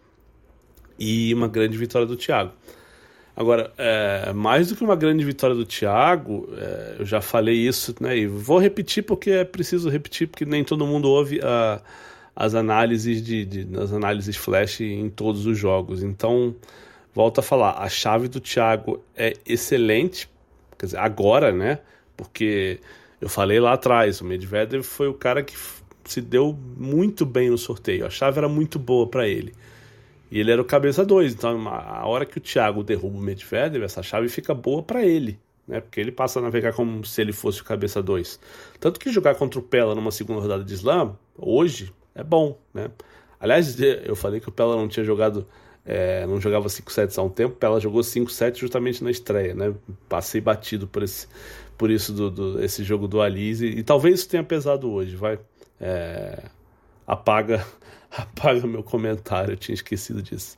e 1.02 1.34
uma 1.34 1.48
grande 1.48 1.76
vitória 1.76 2.06
do 2.06 2.16
Thiago. 2.16 2.52
Agora, 3.36 3.74
é, 3.76 4.32
mais 4.34 4.68
do 4.68 4.76
que 4.76 4.84
uma 4.84 4.96
grande 4.96 5.26
vitória 5.26 5.56
do 5.56 5.66
Thiago, 5.66 6.48
é, 6.56 6.98
eu 7.00 7.06
já 7.06 7.20
falei 7.20 7.56
isso, 7.56 7.96
né? 8.00 8.16
E 8.16 8.28
vou 8.28 8.60
repetir 8.60 9.04
porque 9.04 9.32
é 9.32 9.44
preciso 9.44 9.90
repetir, 9.90 10.28
porque 10.28 10.46
nem 10.46 10.64
todo 10.64 10.86
mundo 10.86 11.10
ouve 11.10 11.40
a, 11.42 11.82
as 12.36 12.54
análises 12.54 13.24
de, 13.24 13.46
de, 13.46 13.80
as 13.80 13.92
análises 13.92 14.38
flash 14.38 14.82
em 14.82 15.10
todos 15.10 15.48
os 15.48 15.58
jogos. 15.58 16.04
Então, 16.04 16.56
volto 17.16 17.40
a 17.40 17.42
falar, 17.42 17.80
a 17.80 17.90
chave 17.90 18.28
do 18.28 18.40
Thiago 18.40 19.04
é 19.16 19.34
excelente, 19.44 20.30
quer 20.78 20.86
dizer, 20.86 21.00
agora, 21.00 21.52
né? 21.52 21.80
Porque 22.16 22.80
eu 23.20 23.30
falei 23.30 23.60
lá 23.60 23.74
atrás, 23.74 24.22
o 24.22 24.26
Medvedev 24.26 24.84
foi 24.84 25.08
o 25.08 25.16
cara 25.16 25.42
que 25.42 25.56
se 26.04 26.22
deu 26.22 26.56
muito 26.78 27.26
bem 27.26 27.50
no 27.50 27.58
sorteio. 27.58 28.06
A 28.06 28.10
chave 28.10 28.38
era 28.38 28.50
muito 28.50 28.78
boa 28.78 29.08
para 29.08 29.28
ele. 29.28 29.54
E 30.32 30.40
ele 30.40 30.50
era 30.50 30.62
o 30.62 30.66
cabeça 30.66 31.06
2. 31.06 31.34
Então, 31.34 31.68
a 31.68 32.08
hora 32.08 32.26
que 32.26 32.38
o 32.38 32.42
Thiago 32.42 32.84
derruba 32.84 33.18
o 33.18 33.22
Medvedev, 33.22 33.84
essa 33.84 34.02
chave 34.02 34.30
fica 34.30 34.54
boa 34.54 34.82
para 34.82 35.06
ele. 35.06 35.38
Né? 35.68 35.82
Porque 35.82 36.00
ele 36.00 36.12
passa 36.12 36.40
a 36.40 36.42
navegar 36.42 36.74
como 36.74 37.04
se 37.04 37.22
ele 37.22 37.34
fosse 37.34 37.62
o 37.62 37.66
cabeça 37.66 38.02
2. 38.02 38.40
Tanto 38.80 39.00
que 39.00 39.12
jogar 39.12 39.36
contra 39.36 39.60
o 39.60 39.64
Pella 39.64 39.94
numa 39.94 40.10
segunda 40.10 40.40
rodada 40.40 40.64
de 40.64 40.74
slam, 40.74 41.18
hoje, 41.38 41.94
é 42.16 42.24
bom. 42.24 42.58
Né? 42.74 42.90
Aliás, 43.40 43.78
eu 43.82 44.16
falei 44.16 44.40
que 44.40 44.48
o 44.48 44.52
Pella 44.52 44.78
não 44.78 44.88
tinha 44.88 45.04
jogado. 45.04 45.46
É, 45.84 46.28
não 46.28 46.40
jogava 46.40 46.70
5 46.70 46.92
sets 46.92 47.18
há 47.18 47.24
um 47.24 47.30
tempo, 47.30 47.56
Pella 47.56 47.80
jogou 47.80 48.04
5 48.04 48.32
sets 48.32 48.60
justamente 48.60 49.04
na 49.04 49.10
estreia, 49.10 49.56
né? 49.56 49.74
Passei 50.08 50.40
batido 50.40 50.88
por 50.88 51.02
esse, 51.02 51.28
por 51.76 51.90
isso 51.90 52.14
do, 52.14 52.30
do 52.30 52.64
esse 52.64 52.84
jogo 52.84 53.08
do 53.08 53.20
Alice 53.20 53.66
e, 53.66 53.80
e, 53.80 53.84
talvez 53.84 54.20
isso 54.20 54.30
tenha 54.30 54.44
pesado 54.44 54.92
hoje, 54.92 55.16
vai. 55.16 55.40
É, 55.80 56.44
apaga 57.08 57.66
apaga 58.12 58.68
meu 58.68 58.84
comentário, 58.84 59.54
eu 59.54 59.58
tinha 59.58 59.74
esquecido 59.74 60.22
disso. 60.22 60.58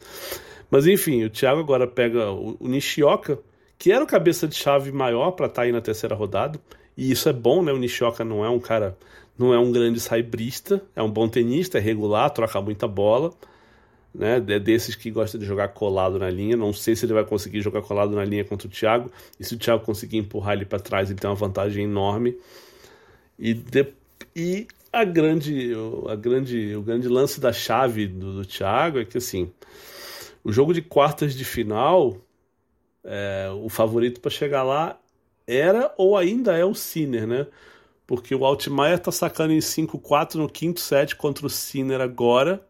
Mas 0.70 0.88
enfim, 0.88 1.24
o 1.24 1.30
Thiago 1.30 1.60
agora 1.60 1.86
pega 1.88 2.32
o, 2.32 2.58
o 2.60 2.68
Nishioka, 2.68 3.40
que 3.78 3.92
era 3.92 4.04
o 4.04 4.08
cabeça 4.08 4.48
de 4.48 4.56
chave 4.56 4.92
maior 4.92 5.32
para 5.32 5.46
estar 5.46 5.62
tá 5.62 5.62
aí 5.64 5.72
na 5.72 5.82
terceira 5.82 6.16
rodada, 6.16 6.60
e 6.98 7.12
isso 7.12 7.30
é 7.30 7.34
bom, 7.34 7.64
né? 7.64 7.72
O 7.72 7.78
Nishioka 7.78 8.24
não 8.24 8.44
é 8.44 8.50
um 8.50 8.60
cara, 8.60 8.98
não 9.38 9.54
é 9.54 9.60
um 9.60 9.72
grande 9.72 10.00
saibrista, 10.00 10.82
é 10.96 11.02
um 11.02 11.10
bom 11.10 11.28
tenista, 11.28 11.78
é 11.78 11.82
regular, 11.82 12.30
troca 12.30 12.62
muita 12.62 12.88
bola, 12.88 13.32
né? 14.14 14.38
É 14.48 14.60
desses 14.60 14.96
que 14.96 15.10
gosta 15.12 15.38
de 15.38 15.46
jogar 15.46 15.70
colado 15.70 16.20
na 16.20 16.30
linha. 16.30 16.56
Não 16.56 16.72
sei 16.72 16.96
se 16.96 17.06
ele 17.06 17.14
vai 17.14 17.26
conseguir 17.26 17.62
jogar 17.62 17.82
colado 17.82 18.16
na 18.16 18.24
linha 18.24 18.46
contra 18.46 18.68
o 18.68 18.72
Thiago, 18.72 19.12
e 19.40 19.44
se 19.44 19.56
o 19.56 19.58
Thiago 19.58 19.84
conseguir 19.84 20.18
empurrar 20.18 20.54
ele 20.54 20.66
para 20.66 20.80
trás, 20.80 21.10
ele 21.10 21.20
tem 21.20 21.30
uma 21.30 21.36
vantagem 21.36 21.84
enorme. 21.86 22.38
E, 23.38 23.54
de, 23.54 23.88
e 24.36 24.68
a 24.94 25.04
grande, 25.04 25.74
a 26.08 26.16
grande, 26.16 26.76
o 26.76 26.82
grande 26.84 27.08
lance 27.08 27.42
da 27.42 27.52
chave 27.52 28.06
do, 28.06 28.36
do 28.36 28.46
Thiago 28.46 29.00
é 29.00 29.06
que 29.06 29.18
assim, 29.18 29.52
o 30.44 30.52
jogo 30.52 30.72
de 30.72 30.84
quartas 30.84 31.34
de 31.34 31.44
final 31.44 32.16
é, 33.04 33.50
o 33.62 33.70
favorito 33.70 34.22
para 34.22 34.30
chegar 34.30 34.62
lá 34.62 35.00
era 35.48 35.92
ou 35.98 36.16
ainda 36.16 36.56
é 36.56 36.64
o 36.64 36.76
Sinner, 36.76 37.28
né? 37.28 37.48
Porque 38.06 38.36
o 38.36 38.46
Altmaier 38.46 39.00
tá 39.00 39.12
sacando 39.12 39.52
em 39.52 39.60
5-4 39.60 40.36
no 40.36 40.48
quinto 40.48 40.80
set 40.80 41.16
contra 41.16 41.46
o 41.46 41.50
Sinner 41.50 42.00
agora 42.00 42.66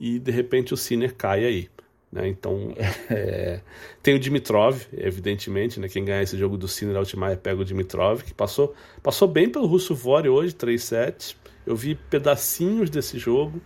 e 0.00 0.18
de 0.18 0.32
repente 0.32 0.74
o 0.74 0.76
Sinner 0.76 1.14
cai 1.14 1.44
aí. 1.44 1.70
Né? 2.10 2.28
Então 2.28 2.74
é, 3.08 3.60
tem 4.02 4.14
o 4.14 4.18
Dimitrov, 4.18 4.82
evidentemente, 4.92 5.78
né? 5.78 5.88
quem 5.88 6.04
ganhar 6.04 6.22
esse 6.22 6.36
jogo 6.36 6.58
do 6.58 6.66
Sinner 6.66 6.96
Altmaier 6.96 7.38
pega 7.38 7.60
o 7.60 7.64
Dimitrov, 7.64 8.22
que 8.22 8.34
passou, 8.34 8.74
passou 9.02 9.28
bem 9.28 9.48
pelo 9.48 9.66
Russo 9.66 9.94
Vore 9.94 10.28
hoje, 10.28 10.54
3 10.54 10.82
sets. 10.82 11.41
Eu 11.66 11.76
vi 11.76 11.94
pedacinhos 11.94 12.90
desse 12.90 13.18
jogo. 13.18 13.60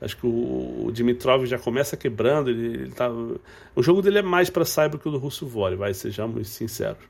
Acho 0.00 0.16
que 0.16 0.26
o, 0.26 0.86
o 0.86 0.92
Dimitrov 0.92 1.46
já 1.46 1.58
começa 1.58 1.96
quebrando. 1.96 2.50
Ele, 2.50 2.66
ele 2.66 2.92
tá, 2.92 3.08
o 3.10 3.82
jogo 3.82 4.02
dele 4.02 4.18
é 4.18 4.22
mais 4.22 4.50
para 4.50 4.64
Cyber 4.64 4.98
que 4.98 5.08
o 5.08 5.12
do 5.12 5.18
Russo 5.18 5.46
Vore, 5.46 5.76
vai, 5.76 5.94
sejamos 5.94 6.48
sinceros. 6.48 7.04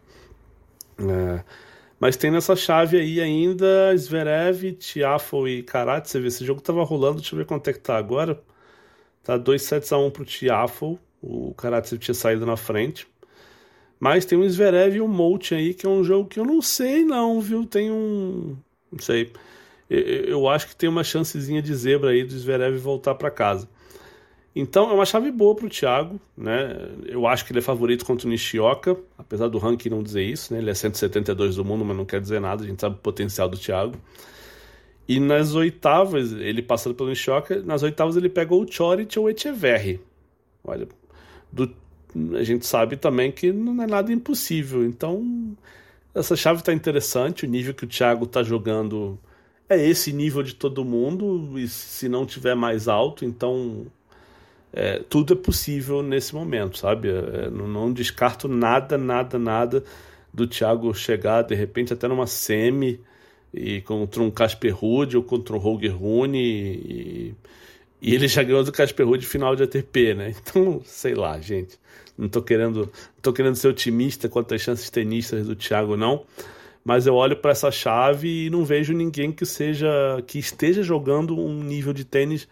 É, 0.99 1.43
mas 1.99 2.17
tem 2.17 2.31
nessa 2.31 2.55
chave 2.55 2.99
aí 2.99 3.21
ainda 3.21 3.97
Zverev, 3.97 4.73
Tiafo 4.73 5.47
e 5.49 5.62
Karate. 5.62 6.11
Você 6.11 6.21
vê, 6.21 6.29
esse 6.29 6.45
jogo 6.45 6.61
tava 6.61 6.83
rolando, 6.85 7.21
deixa 7.21 7.35
eu 7.35 7.39
ver 7.39 7.47
quanto 7.47 7.69
é 7.69 7.73
que 7.73 7.81
tá 7.81 7.97
agora. 7.97 8.43
Tá 9.23 9.37
2 9.37 9.62
sets 9.62 9.93
a 9.93 9.99
1 9.99 10.11
pro 10.11 10.25
Tiafo. 10.25 10.99
O 11.23 11.55
Karate 11.55 11.97
tinha 11.99 12.15
saído 12.15 12.45
na 12.45 12.57
frente. 12.57 13.07
Mas 14.01 14.25
tem 14.25 14.37
um 14.37 14.49
Zverev 14.49 14.97
e 14.97 15.01
um 15.01 15.07
Molt 15.07 15.55
aí, 15.55 15.73
que 15.73 15.87
é 15.87 15.89
um 15.89 16.03
jogo 16.03 16.29
que 16.29 16.41
eu 16.41 16.45
não 16.45 16.61
sei 16.61 17.05
não, 17.05 17.41
viu? 17.41 17.65
Tem 17.65 17.89
um... 17.89 18.57
não 18.91 18.99
sei. 18.99 19.33
Eu, 19.91 20.49
acho 20.49 20.69
que 20.69 20.77
tem 20.77 20.89
uma 20.89 21.05
chancezinha 21.05 21.61
de 21.61 21.75
zebra 21.75 22.11
aí 22.11 22.25
do 22.25 22.33
Zverev 22.33 22.79
voltar 22.79 23.15
para 23.15 23.31
casa. 23.31 23.69
Então 24.55 24.91
é 24.91 24.95
uma 24.95 25.07
chave 25.07 25.31
boa 25.31 25.55
para 25.55 25.67
o 25.67 25.69
Thiago, 25.69 26.21
né? 26.37 26.91
Eu 27.07 27.27
acho 27.27 27.45
que 27.45 27.53
ele 27.53 27.59
é 27.59 27.62
favorito 27.62 28.05
contra 28.05 28.27
o 28.27 28.31
Nishioka, 28.31 28.97
apesar 29.17 29.49
do 29.49 29.59
ranking 29.59 29.89
não 29.89 30.03
dizer 30.03 30.23
isso, 30.23 30.53
né? 30.53 30.61
Ele 30.61 30.71
é 30.71 30.75
172 30.75 31.57
do 31.57 31.65
mundo, 31.65 31.85
mas 31.85 31.97
não 31.97 32.05
quer 32.05 32.21
dizer 32.21 32.41
nada, 32.41 32.62
a 32.62 32.67
gente 32.67 32.81
sabe 32.81 32.97
o 32.97 32.99
potencial 32.99 33.49
do 33.49 33.57
Thiago. 33.57 33.97
E 35.09 35.19
nas 35.19 35.55
oitavas, 35.55 36.33
ele 36.33 36.62
passando 36.62 36.95
pelo 36.95 37.09
Nishioka, 37.09 37.61
nas 37.62 37.83
oitavas 37.83 38.17
ele 38.17 38.29
pega 38.29 38.55
o 38.55 38.71
Choric 38.71 39.19
ou 39.19 39.27
o 39.27 39.31
Echeverri. 39.31 40.01
Olha, 40.62 40.87
do, 41.51 41.75
a 42.35 42.43
gente 42.43 42.67
sabe 42.67 42.97
também 42.97 43.33
que 43.33 43.53
não 43.53 43.83
é 43.83 43.87
nada 43.87 44.12
impossível. 44.12 44.85
Então, 44.85 45.57
essa 46.15 46.37
chave 46.37 46.61
está 46.61 46.73
interessante, 46.73 47.47
o 47.47 47.49
nível 47.49 47.75
que 47.75 47.85
o 47.85 47.89
Thiago 47.89 48.25
está 48.25 48.43
jogando 48.43 49.19
é 49.75 49.87
esse 49.87 50.12
nível 50.12 50.43
de 50.43 50.55
todo 50.55 50.85
mundo, 50.85 51.59
e 51.59 51.69
se 51.69 52.09
não 52.09 52.25
tiver 52.26 52.55
mais 52.55 52.88
alto, 52.88 53.25
então 53.25 53.87
é, 54.73 55.02
tudo 55.09 55.35
é 55.35 55.37
possível 55.37 56.02
nesse 56.02 56.35
momento, 56.35 56.79
sabe? 56.79 57.09
É, 57.09 57.50
não, 57.50 57.69
não, 57.69 57.93
descarto 57.93 58.49
nada, 58.49 58.97
nada, 58.97 59.38
nada 59.38 59.85
do 60.33 60.47
Thiago 60.47 60.95
chegar 60.95 61.43
de 61.43 61.55
repente 61.55 61.93
até 61.93 62.09
numa 62.09 62.26
semi 62.26 63.00
e 63.52 63.83
contra 63.83 64.23
um 64.23 64.31
Casper 64.31 64.75
Ruud 64.75 65.17
ou 65.17 65.23
contra 65.23 65.55
um 65.55 65.59
Roger 65.59 65.95
Rune 65.95 66.38
e, 66.38 67.35
e, 68.00 68.14
ele 68.14 68.26
já 68.26 68.43
ganhou 68.43 68.64
do 68.64 68.73
Casper 68.73 69.07
Ruud 69.07 69.25
final 69.26 69.55
de 69.55 69.64
ATP, 69.64 70.14
né? 70.14 70.35
Então, 70.41 70.81
sei 70.85 71.14
lá, 71.14 71.38
gente. 71.38 71.79
Não 72.17 72.29
tô 72.29 72.43
querendo, 72.43 72.91
tô 73.21 73.33
querendo 73.33 73.57
ser 73.57 73.69
otimista 73.69 74.29
quanto 74.29 74.55
às 74.55 74.61
chances 74.61 74.91
tenistas 74.91 75.47
do 75.47 75.57
Thiago, 75.57 75.97
não. 75.97 76.25
Mas 76.85 77.07
eu 77.07 77.15
olho 77.15 77.37
para 77.37 77.53
essa 77.53 77.71
chave 77.71 78.47
e 78.47 78.51
não 78.51 78.65
vejo 78.65 78.93
ninguém 78.93 79.31
que 79.31 79.47
seja 79.47 79.89
que 80.27 80.39
esteja 80.39 80.83
jogando 80.83 81.39
um 81.39 81.62
nível 81.62 81.93
de 81.93 82.05
tênis 82.05 82.49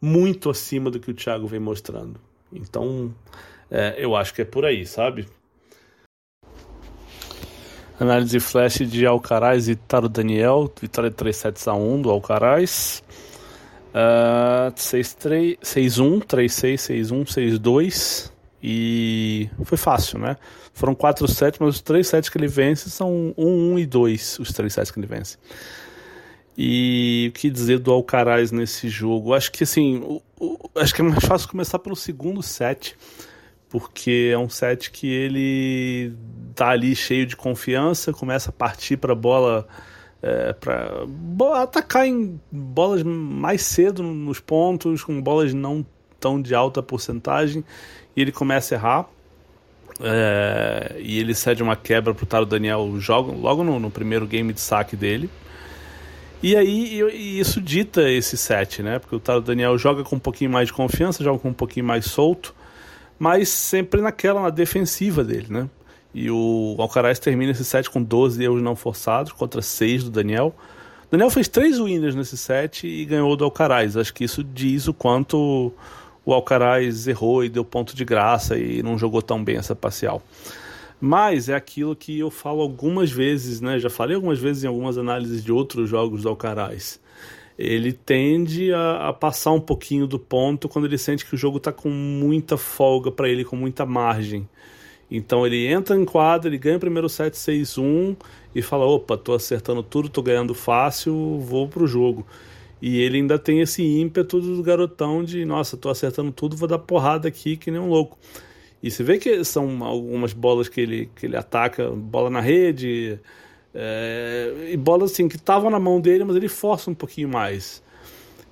muito 0.00 0.50
acima 0.50 0.90
do 0.90 1.00
que 1.00 1.10
o 1.10 1.14
Thiago 1.14 1.46
vem 1.46 1.60
mostrando. 1.60 2.20
Então, 2.52 3.14
é, 3.70 3.96
eu 3.98 4.14
acho 4.14 4.34
que 4.34 4.42
é 4.42 4.44
por 4.44 4.64
aí, 4.64 4.84
sabe? 4.84 5.26
Análise 7.98 8.40
flash 8.40 8.78
de 8.78 9.04
Alcaraz 9.06 9.68
e 9.68 9.76
Taro 9.76 10.08
Daniel, 10.08 10.72
vitória 10.80 11.10
de 11.10 11.16
3 11.16 11.36
sets 11.36 11.68
a 11.68 11.74
1 11.74 12.02
do 12.02 12.10
Alcaraz. 12.10 13.02
Uh, 13.90 14.72
6-1, 14.72 16.24
3-6, 16.24 16.74
6-1, 16.78 17.60
6-2 17.60 18.39
e 18.62 19.48
foi 19.64 19.78
fácil, 19.78 20.18
né? 20.18 20.36
Foram 20.74 20.94
4 20.94 21.26
sets, 21.28 21.58
mas 21.58 21.76
os 21.76 21.80
3 21.80 22.06
sets 22.06 22.28
que 22.28 22.36
ele 22.36 22.46
vence 22.46 22.90
são 22.90 23.34
1, 23.36 23.72
1 23.74 23.78
e 23.78 23.86
2, 23.86 24.38
os 24.40 24.52
3 24.52 24.72
sets 24.72 24.90
que 24.90 25.00
ele 25.00 25.06
vence. 25.06 25.38
E 26.56 27.30
o 27.30 27.38
que 27.38 27.48
dizer 27.48 27.78
do 27.78 27.90
Alcaraz 27.90 28.52
nesse 28.52 28.88
jogo? 28.88 29.32
Acho 29.32 29.50
que 29.50 29.64
assim, 29.64 29.98
o, 29.98 30.22
o, 30.38 30.70
acho 30.76 30.94
que 30.94 31.00
é 31.00 31.04
mais 31.04 31.24
fácil 31.24 31.48
começar 31.48 31.78
pelo 31.78 31.96
segundo 31.96 32.42
set, 32.42 32.96
porque 33.68 34.30
é 34.32 34.38
um 34.38 34.48
set 34.48 34.90
que 34.90 35.06
ele 35.06 36.12
tá 36.54 36.68
ali 36.68 36.94
cheio 36.94 37.24
de 37.24 37.36
confiança, 37.36 38.12
começa 38.12 38.50
a 38.50 38.52
partir 38.52 38.98
para 38.98 39.14
bola 39.14 39.66
é, 40.22 40.52
para 40.52 41.06
atacar 41.62 42.06
em 42.06 42.38
bolas 42.52 43.02
mais 43.02 43.62
cedo 43.62 44.02
nos 44.02 44.38
pontos, 44.38 45.02
com 45.02 45.20
bolas 45.22 45.54
não 45.54 45.86
tão 46.18 46.40
de 46.40 46.54
alta 46.54 46.82
porcentagem, 46.82 47.64
e 48.16 48.22
ele 48.22 48.32
começa 48.32 48.74
a 48.74 48.76
errar. 48.76 49.06
É, 50.02 50.96
e 50.98 51.18
ele 51.18 51.34
cede 51.34 51.62
uma 51.62 51.76
quebra 51.76 52.14
pro 52.14 52.24
Taro 52.24 52.46
Daniel 52.46 52.98
joga, 52.98 53.32
logo 53.32 53.62
no, 53.62 53.78
no 53.78 53.90
primeiro 53.90 54.26
game 54.26 54.52
de 54.52 54.60
saque 54.60 54.96
dele. 54.96 55.28
E 56.42 56.56
aí 56.56 57.02
e 57.12 57.38
isso 57.38 57.60
dita 57.60 58.08
esse 58.08 58.36
set, 58.36 58.82
né? 58.82 58.98
Porque 58.98 59.14
o 59.14 59.20
Taro 59.20 59.42
Daniel 59.42 59.76
joga 59.76 60.02
com 60.02 60.16
um 60.16 60.20
pouquinho 60.20 60.50
mais 60.50 60.68
de 60.68 60.72
confiança, 60.72 61.22
joga 61.22 61.38
com 61.38 61.50
um 61.50 61.54
pouquinho 61.54 61.84
mais 61.84 62.06
solto, 62.06 62.54
mas 63.18 63.50
sempre 63.50 64.00
naquela, 64.00 64.40
na 64.40 64.50
defensiva 64.50 65.22
dele, 65.22 65.46
né? 65.50 65.68
E 66.14 66.30
o 66.30 66.76
Alcaraz 66.78 67.18
termina 67.18 67.52
esse 67.52 67.64
set 67.64 67.88
com 67.88 68.02
12 68.02 68.42
erros 68.42 68.62
não 68.62 68.74
forçados 68.74 69.32
contra 69.32 69.60
6 69.60 70.04
do 70.04 70.10
Daniel. 70.10 70.54
O 71.06 71.10
Daniel 71.10 71.30
fez 71.30 71.46
3 71.46 71.78
winners 71.78 72.14
nesse 72.14 72.36
set 72.36 72.86
e 72.86 73.04
ganhou 73.04 73.36
do 73.36 73.44
Alcaraz. 73.44 73.96
Acho 73.96 74.12
que 74.12 74.24
isso 74.24 74.42
diz 74.42 74.88
o 74.88 74.94
quanto 74.94 75.72
o 76.24 76.32
Alcaraz 76.32 77.06
errou 77.06 77.44
e 77.44 77.48
deu 77.48 77.64
ponto 77.64 77.94
de 77.96 78.04
graça 78.04 78.58
e 78.58 78.82
não 78.82 78.98
jogou 78.98 79.22
tão 79.22 79.42
bem 79.42 79.56
essa 79.56 79.74
parcial. 79.74 80.22
Mas 81.00 81.48
é 81.48 81.54
aquilo 81.54 81.96
que 81.96 82.18
eu 82.18 82.30
falo 82.30 82.60
algumas 82.60 83.10
vezes, 83.10 83.60
né? 83.60 83.78
Já 83.78 83.88
falei 83.88 84.14
algumas 84.14 84.38
vezes 84.38 84.64
em 84.64 84.66
algumas 84.66 84.98
análises 84.98 85.42
de 85.42 85.50
outros 85.50 85.88
jogos 85.88 86.22
do 86.22 86.28
Alcaraz. 86.28 87.00
Ele 87.58 87.92
tende 87.92 88.72
a, 88.72 89.08
a 89.08 89.12
passar 89.12 89.52
um 89.52 89.60
pouquinho 89.60 90.06
do 90.06 90.18
ponto 90.18 90.68
quando 90.68 90.86
ele 90.86 90.98
sente 90.98 91.24
que 91.24 91.34
o 91.34 91.38
jogo 91.38 91.56
está 91.56 91.72
com 91.72 91.88
muita 91.88 92.56
folga 92.56 93.10
para 93.10 93.28
ele, 93.28 93.44
com 93.44 93.56
muita 93.56 93.86
margem. 93.86 94.46
Então 95.10 95.46
ele 95.46 95.66
entra 95.66 95.96
em 95.96 96.04
quadra, 96.04 96.48
ele 96.48 96.58
ganha 96.58 96.76
o 96.76 96.80
primeiro 96.80 97.08
set 97.08 97.34
6-1 97.34 98.16
e 98.54 98.62
fala: 98.62 98.84
opa, 98.84 99.16
tô 99.16 99.34
acertando 99.34 99.82
tudo, 99.82 100.08
tô 100.08 100.22
ganhando 100.22 100.54
fácil, 100.54 101.38
vou 101.40 101.66
pro 101.66 101.86
jogo. 101.86 102.26
E 102.80 103.00
ele 103.00 103.18
ainda 103.18 103.38
tem 103.38 103.60
esse 103.60 103.82
ímpeto 103.82 104.40
do 104.40 104.62
garotão 104.62 105.22
de: 105.22 105.44
nossa, 105.44 105.76
tô 105.76 105.88
acertando 105.88 106.32
tudo, 106.32 106.56
vou 106.56 106.68
dar 106.68 106.78
porrada 106.78 107.28
aqui 107.28 107.56
que 107.56 107.70
nem 107.70 107.80
um 107.80 107.88
louco. 107.88 108.18
E 108.82 108.90
você 108.90 109.02
vê 109.02 109.18
que 109.18 109.44
são 109.44 109.84
algumas 109.84 110.32
bolas 110.32 110.68
que 110.68 110.80
ele, 110.80 111.10
que 111.14 111.26
ele 111.26 111.36
ataca, 111.36 111.90
bola 111.90 112.30
na 112.30 112.40
rede, 112.40 113.20
é, 113.74 114.70
e 114.70 114.76
bolas 114.76 115.12
assim 115.12 115.28
que 115.28 115.36
estavam 115.36 115.70
na 115.70 115.78
mão 115.78 116.00
dele, 116.00 116.24
mas 116.24 116.36
ele 116.36 116.48
força 116.48 116.90
um 116.90 116.94
pouquinho 116.94 117.28
mais. 117.28 117.82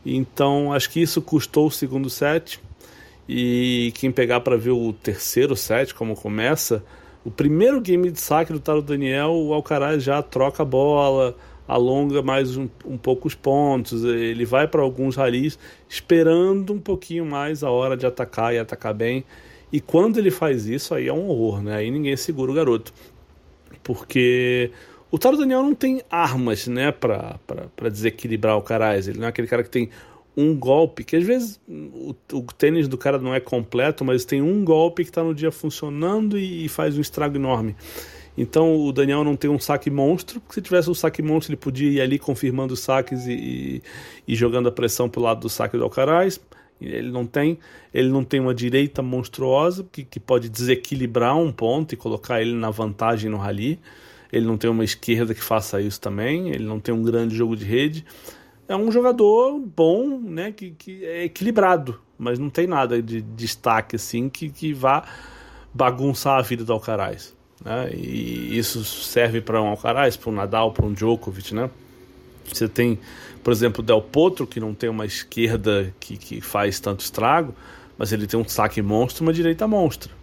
Então 0.05 0.73
acho 0.73 0.91
que 0.91 1.01
isso 1.01 1.23
custou 1.23 1.67
o 1.67 1.71
segundo 1.71 2.11
set. 2.11 2.61
E 3.29 3.93
quem 3.95 4.11
pegar 4.11 4.41
para 4.41 4.57
ver 4.57 4.71
o 4.71 4.93
terceiro 4.93 5.55
set, 5.55 5.95
como 5.95 6.15
começa, 6.15 6.83
o 7.25 7.31
primeiro 7.31 7.79
game 7.79 8.11
de 8.11 8.19
saque 8.19 8.53
do 8.53 8.61
Taro 8.61 8.81
Daniel, 8.81 9.33
o 9.33 9.53
Alcaraz 9.53 10.03
já 10.03 10.23
troca 10.23 10.63
a 10.63 10.67
bola, 10.67 11.37
alonga 11.69 12.23
mais 12.23 12.57
um, 12.57 12.67
um 12.85 12.97
pouco 12.97 13.29
os 13.29 13.35
pontos, 13.35 14.03
ele 14.03 14.45
vai 14.47 14.67
para 14.67 14.81
alguns 14.81 15.15
ralis 15.15 15.59
esperando 15.89 16.73
um 16.73 16.81
pouquinho 16.81 17.27
mais 17.27 17.63
a 17.63 17.71
hora 17.71 17.97
de 17.97 18.07
atacar 18.07 18.55
e 18.55 18.59
atacar 18.59 18.95
bem. 18.95 19.25
E 19.71 19.81
quando 19.81 20.17
ele 20.19 20.31
faz 20.31 20.67
isso, 20.67 20.95
aí 20.95 21.09
é 21.09 21.13
um 21.13 21.29
horror, 21.29 21.63
né? 21.63 21.77
Aí 21.77 21.91
ninguém 21.91 22.17
segura 22.17 22.51
o 22.51 22.55
garoto. 22.55 22.93
Porque 23.83 24.71
o 25.11 25.19
Taro 25.19 25.37
Daniel 25.37 25.63
não 25.63 25.75
tem 25.75 26.03
armas, 26.11 26.67
né, 26.67 26.91
pra 26.91 27.39
desequilibrar 27.91 28.57
o 28.57 28.63
Caraz. 28.63 29.09
Ele 29.09 29.19
não 29.19 29.27
é 29.27 29.29
aquele 29.29 29.47
cara 29.47 29.63
que 29.63 29.71
tem 29.71 29.91
um 30.37 30.57
golpe, 30.57 31.03
que 31.03 31.17
às 31.17 31.25
vezes 31.25 31.61
o, 31.69 32.15
o, 32.33 32.43
tênis 32.43 32.87
do 32.87 32.97
cara 32.97 33.19
não 33.19 33.35
é 33.35 33.41
completo, 33.41 34.05
mas 34.05 34.25
tem 34.25 34.41
um 34.41 34.65
golpe 34.65 35.03
que 35.03 35.11
está 35.11 35.25
no 35.25 35.35
dia 35.35 35.51
funcionando 35.51 36.39
e, 36.39 36.65
e, 36.65 36.69
faz 36.69 36.97
um 36.97 37.01
estrago 37.01 37.35
enorme. 37.35 37.75
Então 38.41 38.77
o 38.77 38.93
Daniel 38.93 39.25
não 39.25 39.35
tem 39.35 39.51
um 39.51 39.59
saque 39.59 39.91
monstro, 39.91 40.41
porque 40.41 40.55
se 40.55 40.63
tivesse 40.63 40.89
um 40.89 40.95
saque 40.95 41.21
monstro 41.21 41.51
ele 41.51 41.61
podia 41.61 41.91
ir 41.91 42.01
ali 42.01 42.21
confirmando 42.21 42.73
os 42.73 42.79
saques 42.79 43.27
e, 43.27 43.33
e, 43.33 43.83
e 44.29 44.37
jogando 44.37 44.69
a 44.69 44.73
pressão 44.73 45.09
pro 45.09 45.21
lado 45.21 45.41
do 45.41 45.49
saque 45.49 45.77
do 45.77 45.83
Alcaraz. 45.83 46.41
Ele 46.81 47.11
não 47.11 47.27
tem, 47.27 47.59
ele 47.93 48.09
não 48.09 48.23
tem 48.23 48.39
uma 48.39 48.55
direita 48.55 49.03
monstruosa 49.03 49.85
que, 49.91 50.05
que 50.05 50.21
pode 50.21 50.49
desequilibrar 50.49 51.37
um 51.37 51.51
ponto 51.51 51.93
e 51.93 51.97
colocar 51.97 52.41
ele 52.41 52.55
na 52.55 52.71
vantagem 52.71 53.29
no 53.29 53.39
rally. 53.39 53.81
Ele 54.33 54.47
não 54.47 54.57
tem 54.57 54.71
uma 54.71 54.85
esquerda 54.85 55.35
que 55.35 55.43
faça 55.43 55.81
isso 55.81 56.01
também. 56.01 56.51
Ele 56.51 56.65
não 56.65 56.79
tem 56.79 56.95
um 56.95 57.03
grande 57.03 57.35
jogo 57.35 57.57
de 57.57 57.65
rede. 57.65 58.05
É 58.69 58.77
um 58.77 58.93
jogador 58.93 59.59
bom, 59.59 60.21
né, 60.21 60.53
que, 60.53 60.71
que 60.71 61.05
é 61.05 61.25
equilibrado, 61.25 62.01
mas 62.17 62.39
não 62.39 62.51
tem 62.51 62.69
nada 62.69 63.03
de 63.03 63.21
destaque 63.21 63.97
assim 63.97 64.29
que, 64.29 64.49
que 64.49 64.73
vá 64.73 65.09
bagunçar 65.75 66.39
a 66.39 66.43
vida 66.43 66.65
do 66.65 66.73
Alcaraz. 66.73 67.37
Né? 67.65 67.91
E 67.93 68.59
isso 68.59 68.85
serve 68.85 69.41
para 69.41 69.61
um 69.63 69.69
Alcaraz, 69.69 70.17
para 70.17 70.31
um 70.31 70.35
Nadal, 70.35 70.73
para 70.73 70.87
um 70.87 70.93
Djokovic, 70.93 71.55
né? 71.55 71.71
Você 72.53 72.69
tem, 72.69 72.99
por 73.43 73.53
exemplo, 73.53 73.83
o 73.83 73.87
Del 73.87 74.01
Potro, 74.01 74.47
que 74.47 74.59
não 74.59 74.73
tem 74.75 74.89
uma 74.89 75.05
esquerda 75.05 75.93
que, 76.01 76.17
que 76.17 76.41
faz 76.41 76.81
tanto 76.81 77.01
estrago, 77.01 77.55
mas 77.97 78.13
ele 78.13 78.27
tem 78.27 78.39
um 78.39 78.49
saque 78.49 78.81
monstro 78.81 79.23
uma 79.23 79.33
direita 79.33 79.67
monstro. 79.67 80.15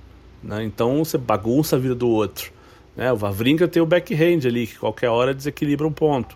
Né? 0.41 0.63
Então 0.63 1.03
você 1.03 1.17
bagunça 1.17 1.75
a 1.75 1.79
vida 1.79 1.95
do 1.95 2.09
outro. 2.09 2.51
Né? 2.95 3.11
O 3.11 3.15
Vavrinka 3.15 3.67
tem 3.67 3.81
o 3.81 3.85
backhand 3.85 4.45
ali, 4.45 4.67
que 4.67 4.77
qualquer 4.77 5.09
hora 5.09 5.33
desequilibra 5.33 5.85
um 5.85 5.91
ponto. 5.91 6.35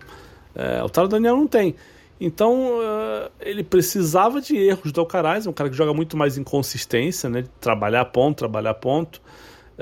É, 0.54 0.82
o 0.82 0.88
Taro 0.88 1.08
Daniel 1.08 1.36
não 1.36 1.46
tem. 1.46 1.74
Então 2.20 2.78
uh, 2.78 3.30
ele 3.40 3.64
precisava 3.64 4.40
de 4.42 4.54
erros 4.56 4.92
do 4.92 5.00
Alcaraz, 5.00 5.46
é 5.46 5.50
um 5.50 5.54
cara 5.54 5.70
que 5.70 5.76
joga 5.76 5.94
muito 5.94 6.16
mais 6.18 6.36
em 6.36 6.44
consistência, 6.44 7.30
né? 7.30 7.44
trabalhar 7.60 8.04
ponto, 8.06 8.36
trabalhar 8.36 8.74
ponto. 8.74 9.22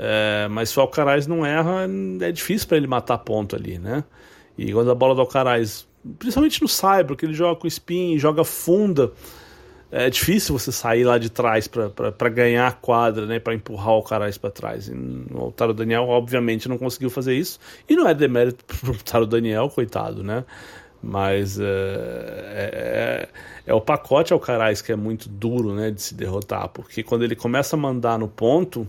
É, 0.01 0.47
mas 0.49 0.69
se 0.69 0.79
o 0.79 0.81
Alcaraz 0.81 1.27
não 1.27 1.45
erra, 1.45 1.85
é 2.21 2.31
difícil 2.31 2.69
para 2.69 2.77
ele 2.77 2.87
matar 2.87 3.17
ponto 3.17 3.53
ali, 3.53 3.77
né? 3.77 4.05
E 4.57 4.71
quando 4.71 4.89
a 4.89 4.95
bola 4.95 5.13
do 5.13 5.19
Alcaraz, 5.19 5.85
principalmente 6.17 6.61
no 6.61 6.69
Cyber, 6.69 7.17
que 7.17 7.25
ele 7.25 7.33
joga 7.33 7.59
com 7.59 7.67
spin, 7.67 8.17
joga 8.17 8.45
funda, 8.45 9.11
é 9.91 10.09
difícil 10.09 10.57
você 10.57 10.71
sair 10.71 11.03
lá 11.03 11.17
de 11.17 11.29
trás 11.29 11.67
para 11.67 12.29
ganhar 12.29 12.67
a 12.67 12.71
quadra, 12.71 13.25
né, 13.25 13.39
para 13.39 13.53
empurrar 13.53 13.95
o 13.95 14.03
Carais 14.03 14.37
para 14.37 14.51
trás. 14.51 14.87
E 14.87 14.93
o 15.33 15.51
Taro 15.51 15.73
Daniel, 15.73 16.03
obviamente, 16.07 16.69
não 16.69 16.77
conseguiu 16.77 17.09
fazer 17.09 17.35
isso. 17.35 17.59
E 17.87 17.95
não 17.95 18.07
é 18.07 18.13
demérito 18.13 18.63
pro 18.63 18.95
Taro 19.03 19.25
Daniel, 19.25 19.69
coitado, 19.69 20.23
né? 20.23 20.45
Mas 21.01 21.59
é, 21.59 21.63
é, 21.65 23.29
é, 23.65 23.73
o 23.73 23.81
pacote 23.81 24.31
ao 24.31 24.39
Carais 24.39 24.81
que 24.81 24.91
é 24.91 24.95
muito 24.95 25.27
duro 25.27 25.73
né, 25.73 25.91
de 25.91 26.01
se 26.01 26.13
derrotar, 26.13 26.67
porque 26.69 27.03
quando 27.03 27.23
ele 27.23 27.37
começa 27.37 27.77
a 27.77 27.79
mandar 27.79 28.19
no 28.19 28.27
ponto, 28.27 28.85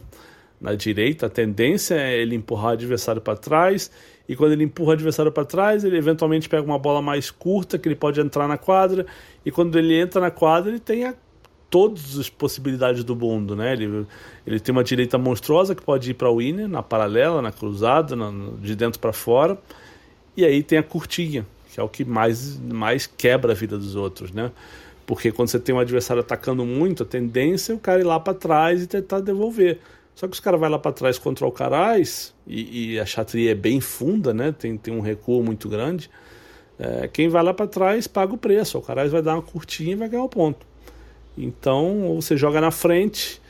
na 0.61 0.75
direita, 0.75 1.27
a 1.27 1.31
tendência 1.31 1.95
é 1.95 2.21
ele 2.21 2.35
empurrar 2.35 2.67
o 2.67 2.73
adversário 2.75 3.21
para 3.21 3.37
trás 3.37 3.91
e 4.31 4.37
quando 4.37 4.53
ele 4.53 4.63
empurra 4.63 4.91
o 4.91 4.93
adversário 4.93 5.33
para 5.33 5.45
trás, 5.45 5.83
ele 5.83 5.97
eventualmente 5.97 6.49
pega 6.49 6.63
uma 6.63 6.79
bola 6.79 7.03
mais 7.03 7.33
curta 7.33 7.77
que 7.77 7.89
ele 7.89 7.97
pode 7.97 8.21
entrar 8.21 8.47
na 8.47 8.57
quadra. 8.57 9.05
E 9.45 9.51
quando 9.51 9.77
ele 9.77 9.93
entra 9.93 10.21
na 10.21 10.31
quadra, 10.31 10.71
ele 10.71 10.79
tem 10.79 11.05
a, 11.05 11.17
todas 11.69 12.17
as 12.17 12.31
possibilidades 12.31 13.03
do 13.03 13.17
mundo, 13.17 13.57
né? 13.57 13.73
Ele, 13.73 14.07
ele 14.47 14.61
tem 14.61 14.73
uma 14.73 14.85
direita 14.85 15.19
monstruosa 15.19 15.75
que 15.75 15.83
pode 15.83 16.13
ir 16.13 16.15
para 16.15 16.31
o 16.31 16.37
winner, 16.37 16.69
na 16.69 16.81
paralela, 16.81 17.43
na 17.43 17.51
cruzada, 17.51 18.15
na, 18.15 18.31
de 18.61 18.77
dentro 18.77 19.01
para 19.01 19.13
fora. 19.13 19.59
E 20.37 20.45
aí 20.45 20.63
tem 20.63 20.79
a 20.79 20.83
curtinha, 20.85 21.45
que 21.75 21.81
é 21.81 21.83
o 21.83 21.89
que 21.89 22.05
mais, 22.05 22.57
mais 22.61 23.09
quebra 23.09 23.51
a 23.51 23.55
vida 23.57 23.77
dos 23.77 23.97
outros, 23.97 24.31
né? 24.31 24.53
Porque 25.07 25.33
quando 25.33 25.49
você 25.49 25.59
tem 25.59 25.75
um 25.75 25.81
adversário 25.81 26.21
atacando 26.21 26.65
muito, 26.65 27.03
a 27.03 27.07
tendência 27.07 27.73
é 27.73 27.75
o 27.75 27.81
cara 27.81 28.01
ir 28.01 28.05
lá 28.05 28.21
para 28.21 28.33
trás 28.33 28.81
e 28.81 28.87
tentar 28.87 29.19
devolver. 29.19 29.81
Só 30.21 30.29
que 30.29 30.35
os 30.35 30.41
caras 30.41 30.61
vão 30.61 30.69
lá 30.69 30.79
para 30.79 30.93
trás 30.93 31.19
contra 31.19 31.47
o 31.47 31.49
Alcaraz 31.49 32.35
e, 32.47 32.93
e, 32.93 33.01
a 33.01 33.07
chatria 33.07 33.53
é 33.53 33.55
bem 33.55 33.81
funda, 33.81 34.35
né? 34.35 34.53
Tem, 34.53 34.77
tem 34.77 34.93
um 34.93 35.01
recuo 35.01 35.43
muito 35.43 35.67
grande. 35.67 36.11
É, 36.79 37.09
quem 37.09 37.31
vai 37.31 37.43
lá 37.43 37.55
para 37.55 37.67
trás 37.67 38.07
paga 38.07 38.35
o 38.35 38.37
preço. 38.37 38.77
O 38.77 38.81
Alcaraz 38.81 39.11
vai 39.11 39.23
dar 39.23 39.37
uma 39.37 39.43
curtinha 39.43 39.93
e 39.93 39.95
vai 39.95 40.11
ganhar 40.11 40.23
o 40.23 40.29
ponto. 40.29 40.67
Então, 41.39 42.03
ou 42.03 42.21
você 42.21 42.37
joga 42.37 42.61
na 42.61 42.71
frente, 42.71 43.41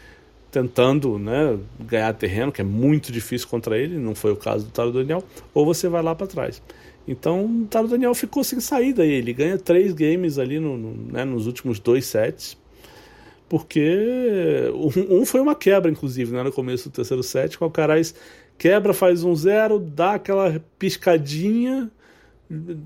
tentando 0.52 1.18
né, 1.18 1.58
ganhar 1.80 2.14
terreno, 2.14 2.52
que 2.52 2.60
é 2.60 2.64
muito 2.64 3.10
difícil 3.10 3.48
contra 3.48 3.76
ele, 3.76 3.98
não 3.98 4.14
foi 4.14 4.30
o 4.30 4.36
caso 4.36 4.66
do 4.66 4.70
Taro 4.70 4.92
Daniel, 4.92 5.24
ou 5.52 5.66
você 5.66 5.88
vai 5.88 6.04
lá 6.04 6.14
para 6.14 6.28
trás. 6.28 6.62
Então, 7.08 7.46
o 7.46 7.66
Taro 7.66 7.88
Daniel 7.88 8.14
ficou 8.14 8.44
sem 8.44 8.60
saída. 8.60 9.04
Ele 9.04 9.32
ganha 9.32 9.58
três 9.58 9.92
games 9.92 10.38
ali 10.38 10.60
no, 10.60 10.78
no, 10.78 11.12
né, 11.12 11.24
nos 11.24 11.48
últimos 11.48 11.80
dois 11.80 12.06
sets 12.06 12.56
porque 13.50 14.70
um, 15.10 15.26
foi 15.26 15.40
uma 15.40 15.56
quebra, 15.56 15.90
inclusive, 15.90 16.32
né, 16.32 16.40
no 16.44 16.52
começo 16.52 16.88
do 16.88 16.92
terceiro 16.92 17.20
set, 17.20 17.58
com 17.58 17.64
o 17.64 17.66
Alcaraz 17.66 18.14
quebra, 18.56 18.94
faz 18.94 19.24
um 19.24 19.34
zero, 19.34 19.80
dá 19.80 20.14
aquela 20.14 20.62
piscadinha, 20.78 21.90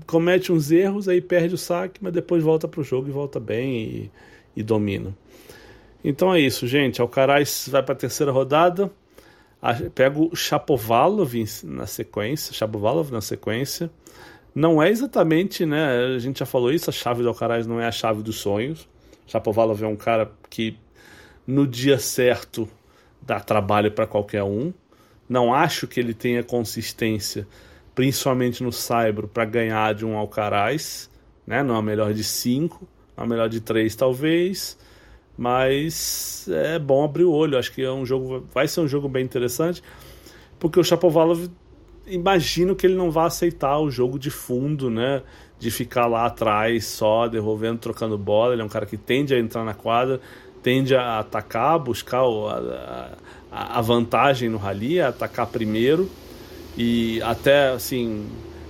comete 0.07 0.51
uns 0.51 0.71
erros, 0.71 1.07
aí 1.07 1.21
perde 1.21 1.53
o 1.53 1.57
saque, 1.57 1.99
mas 2.01 2.11
depois 2.11 2.41
volta 2.41 2.67
para 2.67 2.81
o 2.81 2.83
jogo 2.83 3.07
e 3.07 3.11
volta 3.11 3.39
bem 3.39 3.75
e, 3.75 4.11
e 4.55 4.63
domina. 4.63 5.15
Então 6.03 6.33
é 6.33 6.39
isso, 6.39 6.65
gente. 6.65 6.99
Alcaraz 6.99 7.69
vai 7.69 7.83
para 7.83 7.93
a 7.93 7.97
terceira 7.97 8.31
rodada, 8.31 8.91
pega 9.93 10.19
o 10.19 10.35
Chapovalov 10.35 11.31
na 11.63 11.85
sequência, 11.85 12.55
Chapovalov 12.55 13.11
na 13.11 13.21
sequência. 13.21 13.91
Não 14.55 14.81
é 14.81 14.89
exatamente, 14.89 15.63
né? 15.63 16.15
A 16.15 16.17
gente 16.17 16.39
já 16.39 16.45
falou 16.47 16.71
isso, 16.71 16.89
a 16.89 16.93
chave 16.93 17.21
do 17.21 17.29
Alcaraz 17.29 17.67
não 17.67 17.79
é 17.79 17.85
a 17.85 17.91
chave 17.91 18.23
dos 18.23 18.37
sonhos. 18.37 18.87
Chapovalov 19.27 19.81
é 19.83 19.87
um 19.87 19.95
cara 19.95 20.31
que 20.49 20.77
no 21.45 21.67
dia 21.67 21.97
certo 21.99 22.67
dá 23.21 23.39
trabalho 23.39 23.91
para 23.91 24.07
qualquer 24.07 24.43
um. 24.43 24.73
Não 25.27 25.53
acho 25.53 25.87
que 25.87 25.99
ele 25.99 26.13
tenha 26.13 26.43
consistência, 26.43 27.47
principalmente 27.93 28.63
no 28.63 28.71
Saibro, 28.71 29.27
para 29.27 29.45
ganhar 29.45 29.93
de 29.93 30.05
um 30.05 30.15
Alcaraz, 30.15 31.09
né? 31.45 31.63
Não 31.63 31.77
é 31.77 31.81
melhor 31.81 32.13
de 32.13 32.23
cinco, 32.23 32.87
não 33.17 33.25
é 33.25 33.27
melhor 33.27 33.49
de 33.49 33.59
três 33.59 33.95
talvez, 33.95 34.77
mas 35.37 36.47
é 36.49 36.77
bom 36.77 37.03
abrir 37.03 37.23
o 37.23 37.31
olho. 37.31 37.57
Acho 37.57 37.71
que 37.71 37.83
é 37.83 37.91
um 37.91 38.05
jogo, 38.05 38.45
vai 38.53 38.67
ser 38.67 38.81
um 38.81 38.87
jogo 38.87 39.09
bem 39.09 39.23
interessante, 39.23 39.81
porque 40.59 40.79
o 40.79 40.83
Chapovalov 40.83 41.49
imagino 42.07 42.75
que 42.75 42.85
ele 42.85 42.95
não 42.95 43.09
vai 43.09 43.25
aceitar 43.25 43.79
o 43.79 43.89
jogo 43.89 44.19
de 44.19 44.29
fundo, 44.29 44.89
né? 44.89 45.23
De 45.59 45.71
ficar 45.71 46.05
lá 46.07 46.25
atrás 46.25 46.85
só 46.85 47.27
devolvendo, 47.27 47.79
trocando 47.79 48.17
bola. 48.17 48.53
Ele 48.53 48.61
é 48.61 48.65
um 48.65 48.69
cara 48.69 48.85
que 48.85 48.97
tende 48.97 49.33
a 49.33 49.39
entrar 49.39 49.63
na 49.63 49.73
quadra, 49.73 50.19
tende 50.61 50.95
a 50.95 51.19
atacar, 51.19 51.79
buscar 51.79 52.21
a, 52.21 53.11
a, 53.51 53.79
a 53.79 53.81
vantagem 53.81 54.49
no 54.49 54.57
rally, 54.57 54.99
a 54.99 55.09
atacar 55.09 55.47
primeiro 55.47 56.09
e 56.77 57.21
até 57.21 57.69
assim 57.69 58.27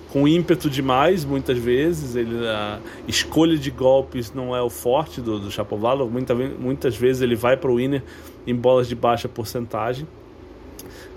com 0.10 0.28
ímpeto 0.28 0.70
demais 0.70 1.26
muitas 1.26 1.58
vezes 1.58 2.16
ele 2.16 2.48
a 2.48 2.80
escolha 3.08 3.58
de 3.58 3.72
golpes 3.72 4.32
não 4.32 4.56
é 4.56 4.62
o 4.62 4.70
forte 4.70 5.20
do, 5.20 5.40
do 5.40 5.50
Chapovalov 5.50 6.10
muita, 6.12 6.36
muitas 6.36 6.96
vezes 6.96 7.24
ele 7.24 7.36
vai 7.36 7.58
para 7.58 7.72
o 7.72 7.78
winner 7.78 8.04
em 8.46 8.56
bolas 8.56 8.88
de 8.88 8.94
baixa 8.94 9.28
porcentagem 9.28 10.08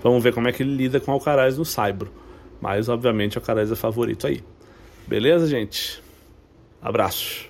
Vamos 0.01 0.23
ver 0.23 0.33
como 0.33 0.47
é 0.47 0.51
que 0.51 0.63
ele 0.63 0.75
lida 0.75 0.99
com 0.99 1.11
o 1.11 1.13
Alcaraz 1.13 1.57
no 1.57 1.65
Saibro. 1.65 2.11
Mas, 2.61 2.89
obviamente, 2.89 3.37
o 3.37 3.39
Alcaraz 3.39 3.71
é 3.71 3.75
favorito 3.75 4.27
aí. 4.27 4.41
Beleza, 5.09 5.47
gente? 5.47 6.03
Abraço. 6.79 7.48